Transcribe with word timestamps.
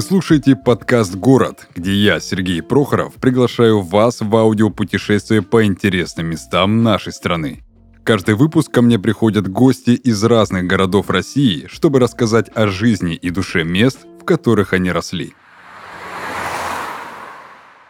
Вы 0.00 0.06
слушаете 0.06 0.56
подкаст 0.56 1.14
«Город», 1.14 1.68
где 1.74 1.92
я, 1.92 2.20
Сергей 2.20 2.62
Прохоров, 2.62 3.16
приглашаю 3.16 3.82
вас 3.82 4.22
в 4.22 4.34
аудиопутешествие 4.34 5.42
по 5.42 5.66
интересным 5.66 6.28
местам 6.28 6.82
нашей 6.82 7.12
страны. 7.12 7.62
Каждый 8.02 8.34
выпуск 8.34 8.72
ко 8.72 8.80
мне 8.80 8.98
приходят 8.98 9.46
гости 9.46 9.90
из 9.90 10.24
разных 10.24 10.66
городов 10.66 11.10
России, 11.10 11.66
чтобы 11.70 11.98
рассказать 11.98 12.48
о 12.54 12.68
жизни 12.68 13.14
и 13.14 13.28
душе 13.28 13.62
мест, 13.62 13.98
в 14.18 14.24
которых 14.24 14.72
они 14.72 14.90
росли. 14.90 15.34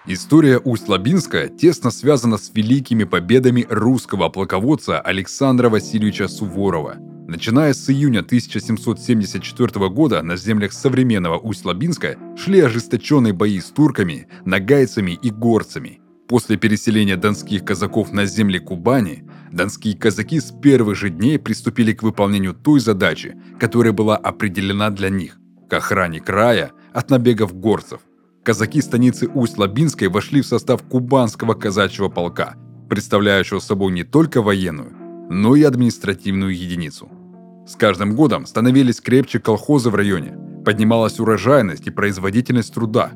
История 0.05 0.59
Усть-Лабинска 0.59 1.47
тесно 1.47 1.93
связана 1.93 2.39
с 2.39 2.51
великими 2.53 3.05
победами 3.05 3.65
русского 3.71 4.31
полководца 4.31 5.01
Александра 5.01 5.69
Васильевича 5.69 6.27
Суворова– 6.27 6.97
Начиная 7.31 7.75
с 7.75 7.89
июня 7.89 8.23
1774 8.23 9.89
года 9.89 10.21
на 10.21 10.37
землях 10.37 10.73
современного 10.73 11.39
Усть-Лабинска 11.39 12.19
шли 12.37 12.59
ожесточенные 12.59 13.33
бои 13.33 13.61
с 13.61 13.67
турками, 13.67 14.27
нагайцами 14.45 15.13
и 15.13 15.31
горцами. 15.31 16.01
После 16.27 16.57
переселения 16.57 17.17
донских 17.17 17.65
казаков 17.65 18.11
на 18.11 18.27
земли 18.27 18.59
Кубани, 18.59 19.23
донские 19.53 19.97
казаки 19.97 20.41
с 20.41 20.51
первых 20.51 20.97
же 20.97 21.09
дней 21.09 21.39
приступили 21.39 21.93
к 21.93 22.03
выполнению 22.03 22.53
той 22.53 22.81
задачи, 22.81 23.37
которая 23.61 23.93
была 23.93 24.17
определена 24.17 24.91
для 24.91 25.09
них– 25.09 25.39
к 25.71 25.75
охране 25.75 26.19
края 26.19 26.73
от 26.93 27.11
набегов 27.11 27.55
горцев. 27.55 28.01
Казаки 28.43 28.83
станицы 28.83 29.29
Усть-Лабинской 29.29 30.09
вошли 30.09 30.43
в 30.43 30.49
состав 30.49 30.83
кубанского 30.83 31.55
казачьего 31.55 32.09
полка, 32.09 32.57
представляющего 32.89 33.61
собой 33.61 33.93
не 33.93 34.03
только 34.03 34.43
военную, 34.43 34.91
но 35.31 35.55
и 35.55 35.63
административную 35.63 36.59
единицу– 36.59 37.09
с 37.67 37.77
каждым 37.77 38.15
годом 38.15 38.47
становились 38.47 39.01
крепче 39.01 39.39
колхозы 39.39 39.91
в 39.91 39.95
районе, 39.95 40.37
поднималась 40.65 41.21
урожайность 41.21 41.87
и 41.87 41.91
производительность 41.91 42.75
труда. 42.75 43.13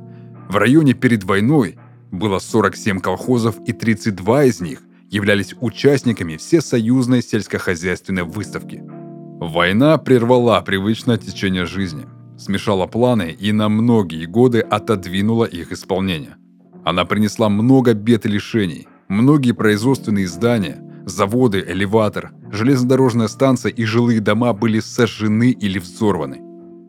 В 0.48 0.56
районе 0.56 0.94
перед 0.94 1.24
войной 1.24 1.78
было 2.10 2.38
47 2.38 3.00
колхозов 3.00 3.56
и 3.66 3.72
32 3.72 4.44
из 4.44 4.60
них 4.60 4.82
являлись 5.10 5.54
участниками 5.60 6.36
всесоюзной 6.36 7.22
сельскохозяйственной 7.22 8.24
выставки. 8.24 8.82
Война 8.84 9.98
прервала 9.98 10.60
привычное 10.60 11.18
течение 11.18 11.66
жизни, 11.66 12.06
смешала 12.38 12.86
планы 12.86 13.36
и 13.38 13.52
на 13.52 13.68
многие 13.68 14.26
годы 14.26 14.60
отодвинула 14.60 15.44
их 15.44 15.72
исполнение. 15.72 16.36
Она 16.84 17.04
принесла 17.04 17.48
много 17.48 17.94
бед 17.94 18.26
и 18.26 18.28
лишений, 18.28 18.88
многие 19.08 19.52
производственные 19.52 20.28
здания– 20.28 20.80
Заводы, 21.06 21.62
элеватор, 21.66 22.32
железнодорожная 22.50 23.28
станция 23.28 23.70
и 23.70 23.84
жилые 23.84 24.20
дома 24.20 24.54
были 24.54 24.80
сожжены 24.80 25.50
или 25.50 25.78
взорваны. 25.78 26.40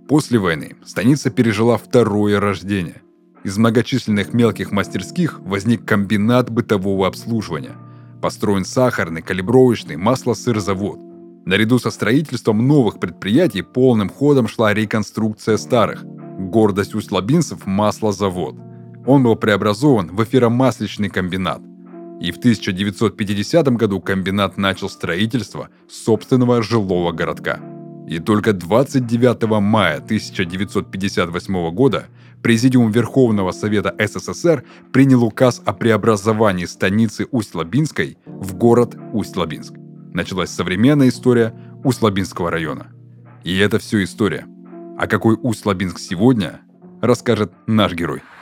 После 0.08 0.39
войны 0.39 0.75
станица 0.85 1.30
пережила 1.30 1.77
второе 1.77 2.39
рождение. 2.39 3.02
Из 3.43 3.58
многочисленных 3.58 4.33
мелких 4.33 4.71
мастерских 4.71 5.41
возник 5.41 5.83
комбинат 5.83 6.49
бытового 6.49 7.08
обслуживания. 7.08 7.75
Построен 8.21 8.63
сахарный, 8.63 9.21
калибровочный, 9.21 9.97
масло-сырзавод. 9.97 10.99
Наряду 11.45 11.77
со 11.77 11.91
строительством 11.91 12.66
новых 12.66 12.99
предприятий 12.99 13.63
полным 13.63 14.09
ходом 14.09 14.47
шла 14.47 14.73
реконструкция 14.73 15.58
старых. 15.58 16.05
Гордость 16.05 16.95
усть-лабинцев– 16.95 17.59
маслозавод. 17.66 18.55
Он 19.05 19.23
был 19.23 19.36
преобразован 19.36 20.08
в 20.08 20.23
эфиромасличный 20.23 21.09
комбинат– 21.09 21.61
и 22.19 22.31
в 22.31 22.38
1950 22.38 23.67
году 23.75 23.99
комбинат 23.99 24.58
начал 24.58 24.89
строительство 24.89 25.70
собственного 25.89 26.61
жилого 26.64 27.11
городка. 27.11 27.59
И 28.08 28.20
только 28.20 28.53
29 28.53 29.61
мая 29.61 29.98
1958 29.98 31.71
года 31.71 32.05
Президиум 32.42 32.92
Верховного 32.92 33.52
Совета 33.52 33.95
СССР 33.98 34.64
принял 34.93 35.23
указ 35.23 35.64
о 35.65 35.73
преобразовании 35.73 36.65
станицы 36.65 37.26
Усть-Лабинской 37.31 38.20
в 38.26 38.53
город 38.55 38.95
Усть-Лабинск. 39.14 39.73
Началась 40.14 40.52
современная 40.52 41.09
история 41.09 41.55
Усть-Лабинского 41.83 42.52
района. 42.52 42.87
И 43.43 43.58
это 43.58 43.80
все 43.80 44.03
история. 44.03 44.45
А 44.97 45.08
какой 45.08 45.36
Усть-Лабинск 45.42 45.97
сегодня, 45.97 46.61
расскажет 47.02 47.52
наш 47.65 47.93
герой– 47.93 48.21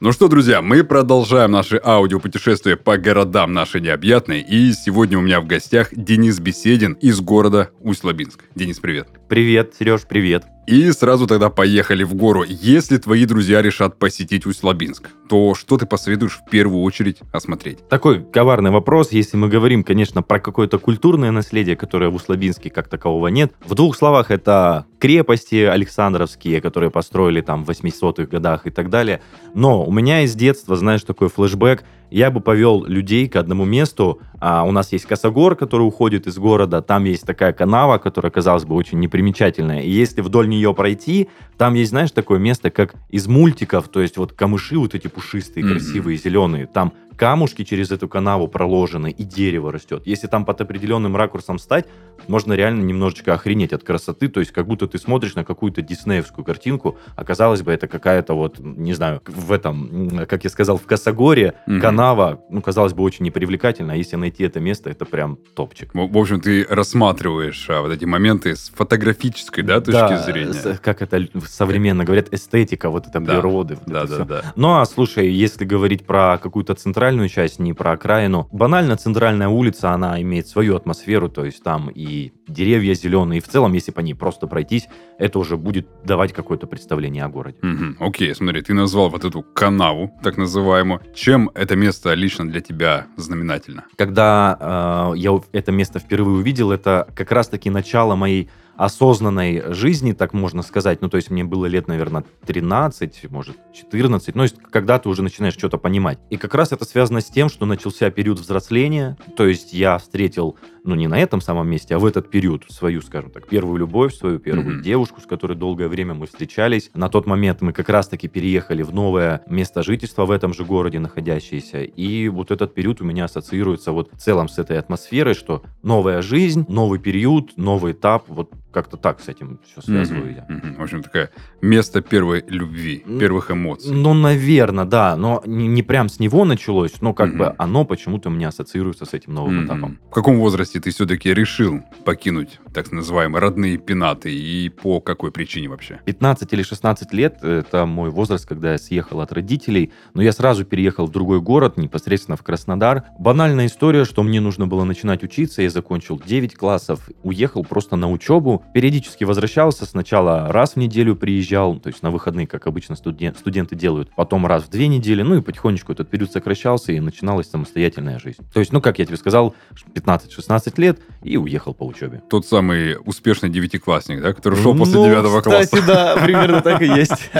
ну 0.00 0.12
что, 0.12 0.28
друзья, 0.28 0.62
мы 0.62 0.82
продолжаем 0.82 1.50
наше 1.50 1.78
аудиопутешествие 1.84 2.78
по 2.78 2.96
городам 2.96 3.52
нашей 3.52 3.82
необъятной. 3.82 4.40
И 4.40 4.72
сегодня 4.72 5.18
у 5.18 5.20
меня 5.20 5.42
в 5.42 5.46
гостях 5.46 5.88
Денис 5.92 6.40
Беседин 6.40 6.94
из 6.94 7.20
города 7.20 7.70
Усть-Лабинск. 7.80 8.44
Денис, 8.54 8.78
привет. 8.78 9.08
Привет, 9.28 9.74
Сереж, 9.78 10.06
привет. 10.08 10.44
И 10.66 10.90
сразу 10.92 11.26
тогда 11.26 11.50
поехали 11.50 12.04
в 12.04 12.14
гору. 12.14 12.44
Если 12.46 12.98
твои 12.98 13.24
друзья 13.24 13.62
решат 13.62 13.98
посетить 13.98 14.46
Усть-Лабинск, 14.46 15.08
то 15.28 15.54
что 15.54 15.78
ты 15.78 15.86
посоветуешь 15.86 16.38
в 16.38 16.48
первую 16.48 16.82
очередь 16.82 17.18
осмотреть? 17.32 17.88
Такой 17.88 18.22
коварный 18.22 18.70
вопрос. 18.70 19.12
Если 19.12 19.36
мы 19.36 19.48
говорим, 19.48 19.82
конечно, 19.82 20.22
про 20.22 20.38
какое-то 20.38 20.78
культурное 20.78 21.30
наследие, 21.30 21.76
которое 21.76 22.10
в 22.10 22.14
Усть-Лабинске 22.14 22.70
как 22.70 22.88
такового 22.88 23.28
нет. 23.28 23.52
В 23.64 23.74
двух 23.74 23.96
словах, 23.96 24.30
это 24.30 24.86
крепости 25.00 25.64
Александровские, 25.64 26.60
которые 26.60 26.90
построили 26.90 27.40
там 27.40 27.64
в 27.64 27.70
800-х 27.70 28.26
годах 28.26 28.66
и 28.66 28.70
так 28.70 28.90
далее. 28.90 29.22
Но 29.54 29.84
у 29.84 29.90
меня 29.90 30.22
из 30.22 30.34
детства, 30.34 30.76
знаешь, 30.76 31.02
такой 31.02 31.28
флешбэк– 31.28 31.82
я 32.10 32.30
бы 32.30 32.40
повел 32.40 32.84
людей 32.84 33.28
к 33.28 33.36
одному 33.36 33.64
месту. 33.64 34.20
А, 34.40 34.64
у 34.64 34.72
нас 34.72 34.92
есть 34.92 35.06
Косогор, 35.06 35.54
который 35.54 35.82
уходит 35.82 36.26
из 36.26 36.38
города, 36.38 36.82
там 36.82 37.04
есть 37.04 37.24
такая 37.24 37.52
канава, 37.52 37.98
которая, 37.98 38.32
казалось 38.32 38.64
бы, 38.64 38.74
очень 38.74 38.98
непримечательная. 38.98 39.82
И 39.82 39.90
если 39.90 40.20
вдоль 40.20 40.48
нее 40.50 40.74
пройти, 40.74 41.28
там 41.56 41.74
есть, 41.74 41.90
знаешь, 41.90 42.10
такое 42.10 42.38
место, 42.38 42.70
как 42.70 42.94
из 43.08 43.26
мультиков, 43.26 43.88
то 43.88 44.00
есть 44.00 44.16
вот 44.16 44.32
камыши 44.32 44.78
вот 44.78 44.94
эти 44.94 45.08
пушистые, 45.08 45.64
mm-hmm. 45.64 45.70
красивые, 45.70 46.18
зеленые. 46.18 46.66
Там 46.66 46.92
камушки 47.20 47.64
через 47.64 47.90
эту 47.90 48.08
канаву 48.08 48.48
проложены, 48.48 49.10
и 49.10 49.24
дерево 49.24 49.70
растет. 49.70 50.06
Если 50.06 50.26
там 50.26 50.46
под 50.46 50.62
определенным 50.62 51.16
ракурсом 51.16 51.58
стать, 51.58 51.84
можно 52.28 52.54
реально 52.54 52.82
немножечко 52.82 53.34
охренеть 53.34 53.74
от 53.74 53.82
красоты, 53.82 54.28
то 54.28 54.40
есть 54.40 54.52
как 54.52 54.66
будто 54.66 54.86
ты 54.86 54.96
смотришь 54.96 55.34
на 55.34 55.44
какую-то 55.44 55.82
диснеевскую 55.82 56.46
картинку, 56.46 56.96
а 57.16 57.24
казалось 57.24 57.60
бы, 57.60 57.72
это 57.72 57.88
какая-то 57.88 58.32
вот, 58.32 58.58
не 58.58 58.94
знаю, 58.94 59.20
в 59.26 59.52
этом, 59.52 60.26
как 60.26 60.44
я 60.44 60.50
сказал, 60.50 60.78
в 60.78 60.86
Косогоре 60.86 61.52
mm-hmm. 61.66 61.80
канава, 61.80 62.40
ну, 62.48 62.62
казалось 62.62 62.94
бы, 62.94 63.02
очень 63.02 63.26
непривлекательно, 63.26 63.92
а 63.92 63.96
если 63.96 64.16
найти 64.16 64.44
это 64.44 64.60
место, 64.60 64.88
это 64.88 65.04
прям 65.04 65.38
топчик. 65.54 65.92
В, 65.92 66.10
в 66.10 66.16
общем, 66.16 66.40
ты 66.40 66.66
рассматриваешь 66.70 67.66
а, 67.68 67.82
вот 67.82 67.92
эти 67.92 68.06
моменты 68.06 68.56
с 68.56 68.70
фотографической, 68.74 69.62
да, 69.62 69.80
точки 69.80 69.92
да, 69.92 70.22
зрения? 70.22 70.78
как 70.82 71.02
это 71.02 71.28
современно 71.46 72.04
говорят, 72.04 72.32
эстетика 72.32 72.88
вот 72.88 73.06
это 73.06 73.20
да, 73.20 73.34
природы. 73.34 73.74
Вот 73.74 73.92
да, 73.92 74.04
это 74.04 74.18
да, 74.18 74.24
да. 74.24 74.52
Ну, 74.56 74.78
а 74.78 74.86
слушай, 74.86 75.28
если 75.28 75.66
говорить 75.66 76.06
про 76.06 76.38
какую-то 76.38 76.74
центральную 76.74 77.09
центральную 77.10 77.28
часть, 77.28 77.58
не 77.58 77.72
про 77.72 77.92
окраину. 77.92 78.48
Банально 78.52 78.96
центральная 78.96 79.48
улица, 79.48 79.90
она 79.90 80.22
имеет 80.22 80.46
свою 80.46 80.76
атмосферу, 80.76 81.28
то 81.28 81.44
есть 81.44 81.60
там 81.62 81.90
и 81.92 82.30
деревья 82.46 82.94
зеленые, 82.94 83.38
и 83.38 83.40
в 83.40 83.48
целом, 83.48 83.72
если 83.72 83.90
по 83.90 84.00
ней 84.00 84.14
просто 84.14 84.46
пройтись, 84.46 84.88
это 85.18 85.40
уже 85.40 85.56
будет 85.56 85.88
давать 86.04 86.32
какое-то 86.32 86.68
представление 86.68 87.24
о 87.24 87.28
городе. 87.28 87.58
Угу. 87.62 88.06
Окей, 88.06 88.32
смотри, 88.34 88.62
ты 88.62 88.74
назвал 88.74 89.08
вот 89.08 89.24
эту 89.24 89.42
канаву, 89.42 90.12
так 90.22 90.38
называемую. 90.38 91.00
Чем 91.12 91.50
это 91.54 91.74
место 91.74 92.14
лично 92.14 92.48
для 92.48 92.60
тебя 92.60 93.06
знаменательно? 93.16 93.84
Когда 93.96 95.12
э, 95.14 95.18
я 95.18 95.40
это 95.52 95.72
место 95.72 95.98
впервые 95.98 96.36
увидел, 96.36 96.70
это 96.70 97.08
как 97.16 97.32
раз-таки 97.32 97.70
начало 97.70 98.14
моей 98.14 98.48
осознанной 98.80 99.74
жизни, 99.74 100.12
так 100.12 100.32
можно 100.32 100.62
сказать. 100.62 101.02
Ну, 101.02 101.10
то 101.10 101.18
есть 101.18 101.30
мне 101.30 101.44
было 101.44 101.66
лет, 101.66 101.86
наверное, 101.86 102.24
13, 102.46 103.30
может, 103.30 103.56
14. 103.74 104.34
Ну, 104.34 104.38
то 104.38 104.42
есть 104.44 104.56
когда 104.70 104.98
ты 104.98 105.10
уже 105.10 105.22
начинаешь 105.22 105.52
что-то 105.52 105.76
понимать. 105.76 106.18
И 106.30 106.38
как 106.38 106.54
раз 106.54 106.72
это 106.72 106.86
связано 106.86 107.20
с 107.20 107.26
тем, 107.26 107.50
что 107.50 107.66
начался 107.66 108.10
период 108.10 108.38
взросления. 108.38 109.18
То 109.36 109.46
есть 109.46 109.74
я 109.74 109.98
встретил 109.98 110.56
ну, 110.84 110.94
не 110.94 111.08
на 111.08 111.18
этом 111.18 111.40
самом 111.40 111.68
месте, 111.68 111.94
а 111.94 111.98
в 111.98 112.06
этот 112.06 112.30
период 112.30 112.64
свою, 112.68 113.02
скажем 113.02 113.30
так, 113.30 113.46
первую 113.46 113.78
любовь, 113.78 114.14
свою 114.14 114.38
первую 114.38 114.78
mm-hmm. 114.78 114.82
девушку, 114.82 115.20
с 115.20 115.26
которой 115.26 115.56
долгое 115.56 115.88
время 115.88 116.14
мы 116.14 116.26
встречались. 116.26 116.90
На 116.94 117.08
тот 117.08 117.26
момент 117.26 117.60
мы 117.60 117.72
как 117.72 117.88
раз-таки 117.88 118.28
переехали 118.28 118.82
в 118.82 118.94
новое 118.94 119.42
место 119.46 119.82
жительства 119.82 120.24
в 120.24 120.30
этом 120.30 120.54
же 120.54 120.64
городе 120.64 120.98
находящееся. 120.98 121.82
И 121.82 122.28
вот 122.28 122.50
этот 122.50 122.74
период 122.74 123.00
у 123.00 123.04
меня 123.04 123.24
ассоциируется 123.26 123.92
вот 123.92 124.10
в 124.12 124.18
целом 124.18 124.48
с 124.48 124.58
этой 124.58 124.78
атмосферой, 124.78 125.34
что 125.34 125.62
новая 125.82 126.22
жизнь, 126.22 126.64
новый 126.68 126.98
период, 126.98 127.56
новый 127.56 127.92
этап, 127.92 128.24
вот 128.28 128.50
как-то 128.72 128.96
так 128.96 129.20
с 129.20 129.28
этим 129.28 129.58
все 129.64 129.80
связываю 129.80 130.30
mm-hmm. 130.30 130.46
я. 130.48 130.54
Mm-hmm. 130.54 130.76
В 130.76 130.82
общем, 130.82 131.02
такое 131.02 131.30
место 131.60 132.00
первой 132.00 132.44
любви, 132.46 133.04
первых 133.18 133.50
эмоций. 133.50 133.92
Ну, 133.92 134.14
наверное, 134.14 134.84
да, 134.84 135.16
но 135.16 135.42
не, 135.46 135.66
не 135.66 135.82
прям 135.82 136.08
с 136.08 136.20
него 136.20 136.44
началось, 136.44 137.00
но 137.00 137.12
как 137.12 137.30
mm-hmm. 137.30 137.36
бы 137.36 137.54
оно 137.58 137.84
почему-то 137.84 138.30
меня 138.30 138.48
ассоциируется 138.48 139.04
с 139.04 139.14
этим 139.14 139.34
новым 139.34 139.60
mm-hmm. 139.60 139.66
этапом. 139.66 139.98
В 140.10 140.14
каком 140.14 140.38
возрасте 140.38 140.80
ты 140.80 140.90
все-таки 140.90 141.32
решил 141.32 141.82
покинуть 142.04 142.60
так 142.72 142.92
называемые 142.92 143.40
родные 143.40 143.76
пенаты 143.76 144.32
и 144.32 144.68
по 144.68 145.00
какой 145.00 145.32
причине 145.32 145.68
вообще? 145.68 146.00
15 146.04 146.52
или 146.52 146.62
16 146.62 147.12
лет– 147.12 147.38
это 147.42 147.86
мой 147.86 148.10
возраст, 148.10 148.46
когда 148.46 148.72
я 148.72 148.78
съехал 148.78 149.20
от 149.20 149.32
родителей, 149.32 149.92
но 150.14 150.22
я 150.22 150.32
сразу 150.32 150.64
переехал 150.64 151.06
в 151.06 151.10
другой 151.10 151.40
город, 151.40 151.76
непосредственно 151.76 152.36
в 152.36 152.42
Краснодар. 152.42 153.04
Банальная 153.18 153.66
история, 153.66 154.04
что 154.04 154.22
мне 154.22 154.40
нужно 154.40 154.66
было 154.66 154.84
начинать 154.84 155.22
учиться, 155.24 155.62
я 155.62 155.70
закончил 155.70 156.20
9 156.24 156.54
классов, 156.54 157.08
уехал 157.22 157.64
просто 157.64 157.96
на 157.96 158.10
учебу, 158.10 158.59
периодически 158.72 159.24
возвращался. 159.24 159.86
Сначала 159.86 160.48
раз 160.52 160.74
в 160.74 160.76
неделю 160.76 161.16
приезжал, 161.16 161.78
то 161.78 161.88
есть 161.88 162.02
на 162.02 162.10
выходные, 162.10 162.46
как 162.46 162.66
обычно 162.66 162.96
студент, 162.96 163.38
студенты 163.38 163.76
делают, 163.76 164.10
потом 164.14 164.46
раз 164.46 164.64
в 164.64 164.70
две 164.70 164.88
недели, 164.88 165.22
ну 165.22 165.36
и 165.36 165.40
потихонечку 165.40 165.92
этот 165.92 166.08
период 166.08 166.30
сокращался, 166.30 166.92
и 166.92 167.00
начиналась 167.00 167.50
самостоятельная 167.50 168.18
жизнь. 168.18 168.42
То 168.52 168.60
есть, 168.60 168.72
ну, 168.72 168.80
как 168.80 168.98
я 168.98 169.06
тебе 169.06 169.16
сказал, 169.16 169.54
15-16 169.94 170.72
лет, 170.80 171.00
и 171.22 171.36
уехал 171.36 171.74
по 171.74 171.84
учебе. 171.84 172.22
Тот 172.30 172.46
самый 172.46 172.96
успешный 173.04 173.48
девятиклассник, 173.48 174.22
да, 174.22 174.32
который 174.32 174.60
шел 174.60 174.76
после 174.76 175.02
девятого 175.02 175.36
ну, 175.36 175.40
кстати, 175.42 175.70
класса. 175.70 175.86
да, 175.86 176.16
примерно 176.16 176.60
так 176.62 176.82
и 176.82 176.86
есть. 177.00 177.30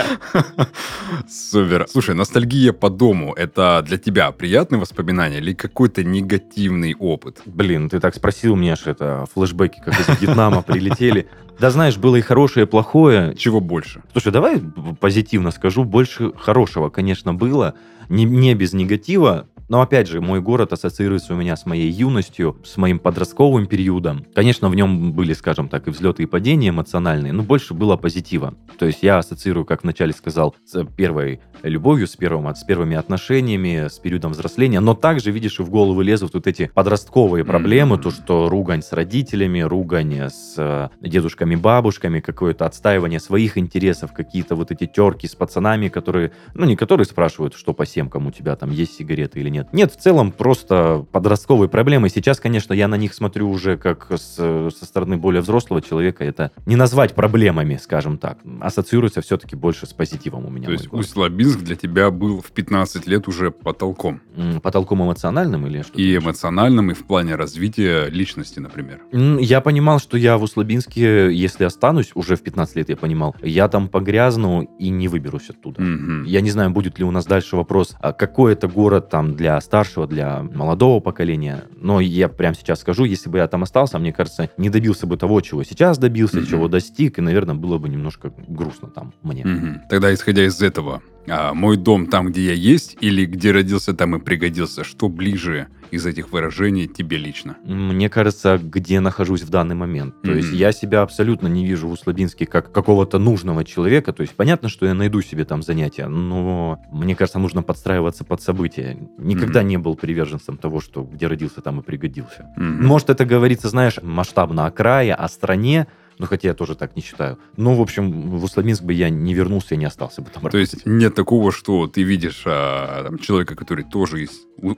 Супер. 1.29 1.87
Слушай, 1.89 2.15
ностальгия 2.15 2.73
по 2.73 2.89
дому– 2.89 3.33
это 3.37 3.83
для 3.85 3.97
тебя 3.97 4.31
приятные 4.31 4.79
воспоминания 4.79 5.37
или 5.37 5.53
какой-то 5.53 6.03
негативный 6.03 6.95
опыт? 6.95 7.41
Блин, 7.45 7.89
ты 7.89 7.99
так 7.99 8.15
спросил 8.15 8.55
мне, 8.55 8.75
что 8.75 8.91
это 8.91 9.25
флешбеки, 9.33 9.81
как 9.83 9.99
из 9.99 10.21
Вьетнама 10.21 10.61
прилетели. 10.61 11.10
Да 11.59 11.69
знаешь, 11.69 11.97
было 11.97 12.15
и 12.15 12.21
хорошее, 12.21 12.65
и 12.65 12.69
плохое. 12.69 13.35
Чего 13.35 13.59
больше? 13.59 14.01
Слушай, 14.13 14.31
давай 14.31 14.59
позитивно 14.99 15.51
скажу. 15.51 15.83
Больше 15.83 16.31
хорошего, 16.35 16.89
конечно, 16.89 17.33
было. 17.33 17.75
Не, 18.09 18.25
не 18.25 18.55
без 18.55 18.73
негатива. 18.73 19.47
Но 19.71 19.81
опять 19.81 20.09
же, 20.09 20.19
мой 20.19 20.41
город 20.41 20.73
ассоциируется 20.73 21.33
у 21.33 21.37
меня 21.37 21.55
с 21.55 21.65
моей 21.65 21.89
юностью, 21.89 22.57
с 22.65 22.75
моим 22.75 22.99
подростковым 22.99 23.67
периодом. 23.67 24.25
Конечно, 24.35 24.67
в 24.67 24.75
нем 24.75 25.13
были, 25.13 25.31
скажем 25.31 25.69
так, 25.69 25.87
и 25.87 25.91
взлеты, 25.91 26.23
и 26.23 26.25
падения 26.25 26.71
эмоциональные, 26.71 27.31
но 27.31 27.41
больше 27.41 27.73
было 27.73 27.95
позитива. 27.95 28.53
То 28.77 28.85
есть 28.85 29.01
я 29.01 29.19
ассоциирую, 29.19 29.63
как 29.63 29.83
вначале 29.83 30.11
сказал, 30.11 30.53
с 30.65 30.83
первой 30.97 31.39
любовью, 31.63 32.07
с, 32.07 32.17
первым, 32.17 32.53
с 32.53 32.65
первыми 32.65 32.97
отношениями, 32.97 33.87
с 33.87 33.97
периодом 33.97 34.33
взросления, 34.33 34.81
но 34.81 34.93
также, 34.93 35.31
видишь, 35.31 35.61
и 35.61 35.63
в 35.63 35.69
голову 35.69 36.01
лезут 36.01 36.33
вот 36.33 36.47
эти 36.47 36.69
подростковые 36.73 37.45
проблемы, 37.45 37.95
mm-hmm. 37.95 38.01
то, 38.01 38.11
что 38.11 38.49
ругань 38.49 38.81
с 38.81 38.91
родителями, 38.91 39.61
ругань 39.61 40.29
с 40.29 40.55
э, 40.57 40.89
дедушками, 41.01 41.55
бабушками, 41.55 42.19
какое-то 42.19 42.65
отстаивание 42.65 43.19
своих 43.19 43.57
интересов, 43.57 44.13
какие-то 44.13 44.55
вот 44.55 44.71
эти 44.71 44.85
терки 44.85 45.27
с 45.27 45.35
пацанами, 45.35 45.89
которые, 45.89 46.31
ну, 46.53 46.65
не 46.65 46.75
которые 46.75 47.05
спрашивают, 47.05 47.55
что 47.55 47.73
по 47.73 47.85
семкам 47.85 48.27
у 48.27 48.31
тебя 48.31 48.55
там 48.55 48.71
есть 48.71 48.95
сигареты 48.95 49.39
или 49.39 49.49
нет, 49.49 49.69
нет. 49.73 49.91
В 49.91 49.97
целом 49.97 50.31
просто 50.31 51.05
подростковые 51.11 51.69
проблемы. 51.69 52.09
Сейчас, 52.09 52.39
конечно, 52.39 52.73
я 52.73 52.87
на 52.87 52.95
них 52.95 53.13
смотрю 53.13 53.49
уже 53.49 53.77
как 53.77 54.07
с, 54.11 54.35
со 54.35 54.85
стороны 54.85 55.17
более 55.17 55.41
взрослого 55.41 55.81
человека. 55.81 56.23
Это 56.23 56.51
не 56.65 56.75
назвать 56.75 57.13
проблемами, 57.13 57.79
скажем 57.81 58.17
так. 58.17 58.39
Ассоциируется 58.59 59.21
все-таки 59.21 59.55
больше 59.55 59.85
с 59.85 59.93
позитивом 59.93 60.45
у 60.45 60.49
меня. 60.49 60.67
То 60.67 60.73
есть 60.73 60.91
Усть-Лабинск 60.91 61.59
для 61.61 61.75
тебя 61.75 62.11
был 62.11 62.41
в 62.41 62.51
15 62.51 63.07
лет 63.07 63.27
уже 63.27 63.51
потолком? 63.51 64.21
Потолком 64.61 65.03
эмоциональным 65.03 65.67
или 65.67 65.81
что? 65.81 65.93
И 65.99 66.17
эмоциональным, 66.17 66.91
и 66.91 66.93
в 66.93 67.05
плане 67.05 67.35
развития 67.35 68.07
личности, 68.09 68.59
например. 68.59 69.01
Я 69.11 69.61
понимал, 69.61 69.99
что 69.99 70.17
я 70.17 70.37
в 70.37 70.43
Услабинске, 70.91 71.33
если 71.33 71.63
останусь, 71.65 72.11
уже 72.15 72.35
в 72.35 72.41
15 72.41 72.75
лет 72.75 72.89
я 72.89 72.97
понимал, 72.97 73.35
я 73.41 73.67
там 73.67 73.87
погрязну 73.87 74.61
и 74.79 74.89
не 74.89 75.07
выберусь 75.07 75.49
оттуда. 75.49 75.81
Угу. 75.81 76.25
Я 76.25 76.41
не 76.41 76.51
знаю, 76.51 76.71
будет 76.71 76.99
ли 76.99 77.05
у 77.05 77.11
нас 77.11 77.25
дальше 77.25 77.55
вопрос, 77.55 77.95
а 77.99 78.13
какой 78.13 78.53
это 78.53 78.67
город 78.67 79.09
там 79.09 79.35
для 79.35 79.51
для 79.51 79.59
старшего, 79.61 80.07
для 80.07 80.43
молодого 80.43 80.99
поколения. 80.99 81.65
Но 81.75 81.99
я 81.99 82.29
прямо 82.29 82.55
сейчас 82.55 82.79
скажу, 82.79 83.03
если 83.03 83.29
бы 83.29 83.39
я 83.39 83.47
там 83.47 83.63
остался, 83.63 83.99
мне 83.99 84.13
кажется, 84.13 84.49
не 84.57 84.69
добился 84.69 85.07
бы 85.07 85.17
того, 85.17 85.41
чего 85.41 85.63
сейчас 85.63 85.97
добился, 85.97 86.39
mm-hmm. 86.39 86.49
чего 86.49 86.67
достиг, 86.67 87.17
и, 87.19 87.21
наверное, 87.21 87.55
было 87.55 87.77
бы 87.77 87.89
немножко 87.89 88.31
грустно 88.47 88.89
там 88.89 89.13
мне. 89.23 89.43
Mm-hmm. 89.43 89.79
Тогда, 89.89 90.13
исходя 90.13 90.45
из 90.45 90.61
этого, 90.61 91.01
а, 91.27 91.53
мой 91.53 91.77
дом 91.77 92.07
там, 92.07 92.27
где 92.27 92.47
я 92.47 92.53
есть, 92.53 92.97
или 93.01 93.25
где 93.25 93.51
родился, 93.51 93.93
там 93.93 94.15
и 94.15 94.19
пригодился, 94.19 94.83
что 94.83 95.09
ближе 95.09 95.67
из 95.91 96.05
этих 96.05 96.31
выражений 96.31 96.87
тебе 96.87 97.17
лично? 97.17 97.57
Мне 97.65 98.09
кажется, 98.09 98.59
где 98.61 98.99
нахожусь 98.99 99.41
в 99.43 99.49
данный 99.49 99.75
момент. 99.75 100.21
То 100.21 100.31
mm-hmm. 100.31 100.37
есть 100.37 100.53
я 100.53 100.71
себя 100.71 101.01
абсолютно 101.01 101.47
не 101.47 101.65
вижу 101.65 101.87
в 101.87 101.91
Услабинске 101.91 102.45
как 102.45 102.71
какого-то 102.71 103.19
нужного 103.19 103.63
человека. 103.63 104.13
То 104.13 104.21
есть 104.21 104.33
понятно, 104.35 104.69
что 104.69 104.85
я 104.85 104.93
найду 104.93 105.21
себе 105.21 105.45
там 105.45 105.61
занятия, 105.61 106.07
но 106.07 106.79
мне 106.91 107.15
кажется, 107.15 107.39
нужно 107.39 107.61
подстраиваться 107.61 108.23
под 108.23 108.41
события. 108.41 108.97
Никогда 109.17 109.61
mm-hmm. 109.61 109.65
не 109.65 109.77
был 109.77 109.95
приверженцем 109.95 110.57
того, 110.57 110.79
что 110.79 111.03
где 111.03 111.27
родился, 111.27 111.61
там 111.61 111.81
и 111.81 111.83
пригодился. 111.83 112.49
Mm-hmm. 112.57 112.81
Может, 112.81 113.09
это 113.09 113.25
говорится, 113.25 113.69
знаешь, 113.69 113.99
масштабно 114.01 114.65
о 114.65 114.71
крае, 114.71 115.13
о 115.13 115.27
стране, 115.27 115.87
ну, 116.21 116.27
хотя 116.27 116.49
я 116.49 116.53
тоже 116.53 116.75
так 116.75 116.95
не 116.95 117.01
считаю. 117.01 117.39
Ну, 117.57 117.73
в 117.73 117.81
общем, 117.81 118.29
в 118.29 118.43
Усламинск 118.43 118.83
бы 118.83 118.93
я 118.93 119.09
не 119.09 119.33
вернулся 119.33 119.73
и 119.73 119.77
не 119.77 119.85
остался 119.85 120.21
бы 120.21 120.27
там. 120.29 120.43
То 120.43 120.49
работать. 120.49 120.73
есть 120.73 120.85
нет 120.85 121.15
такого, 121.15 121.51
что 121.51 121.87
ты 121.87 122.03
видишь 122.03 122.43
а, 122.45 123.05
там, 123.05 123.17
человека, 123.17 123.55
который 123.55 123.83
тоже 123.83 124.23
из 124.23 124.29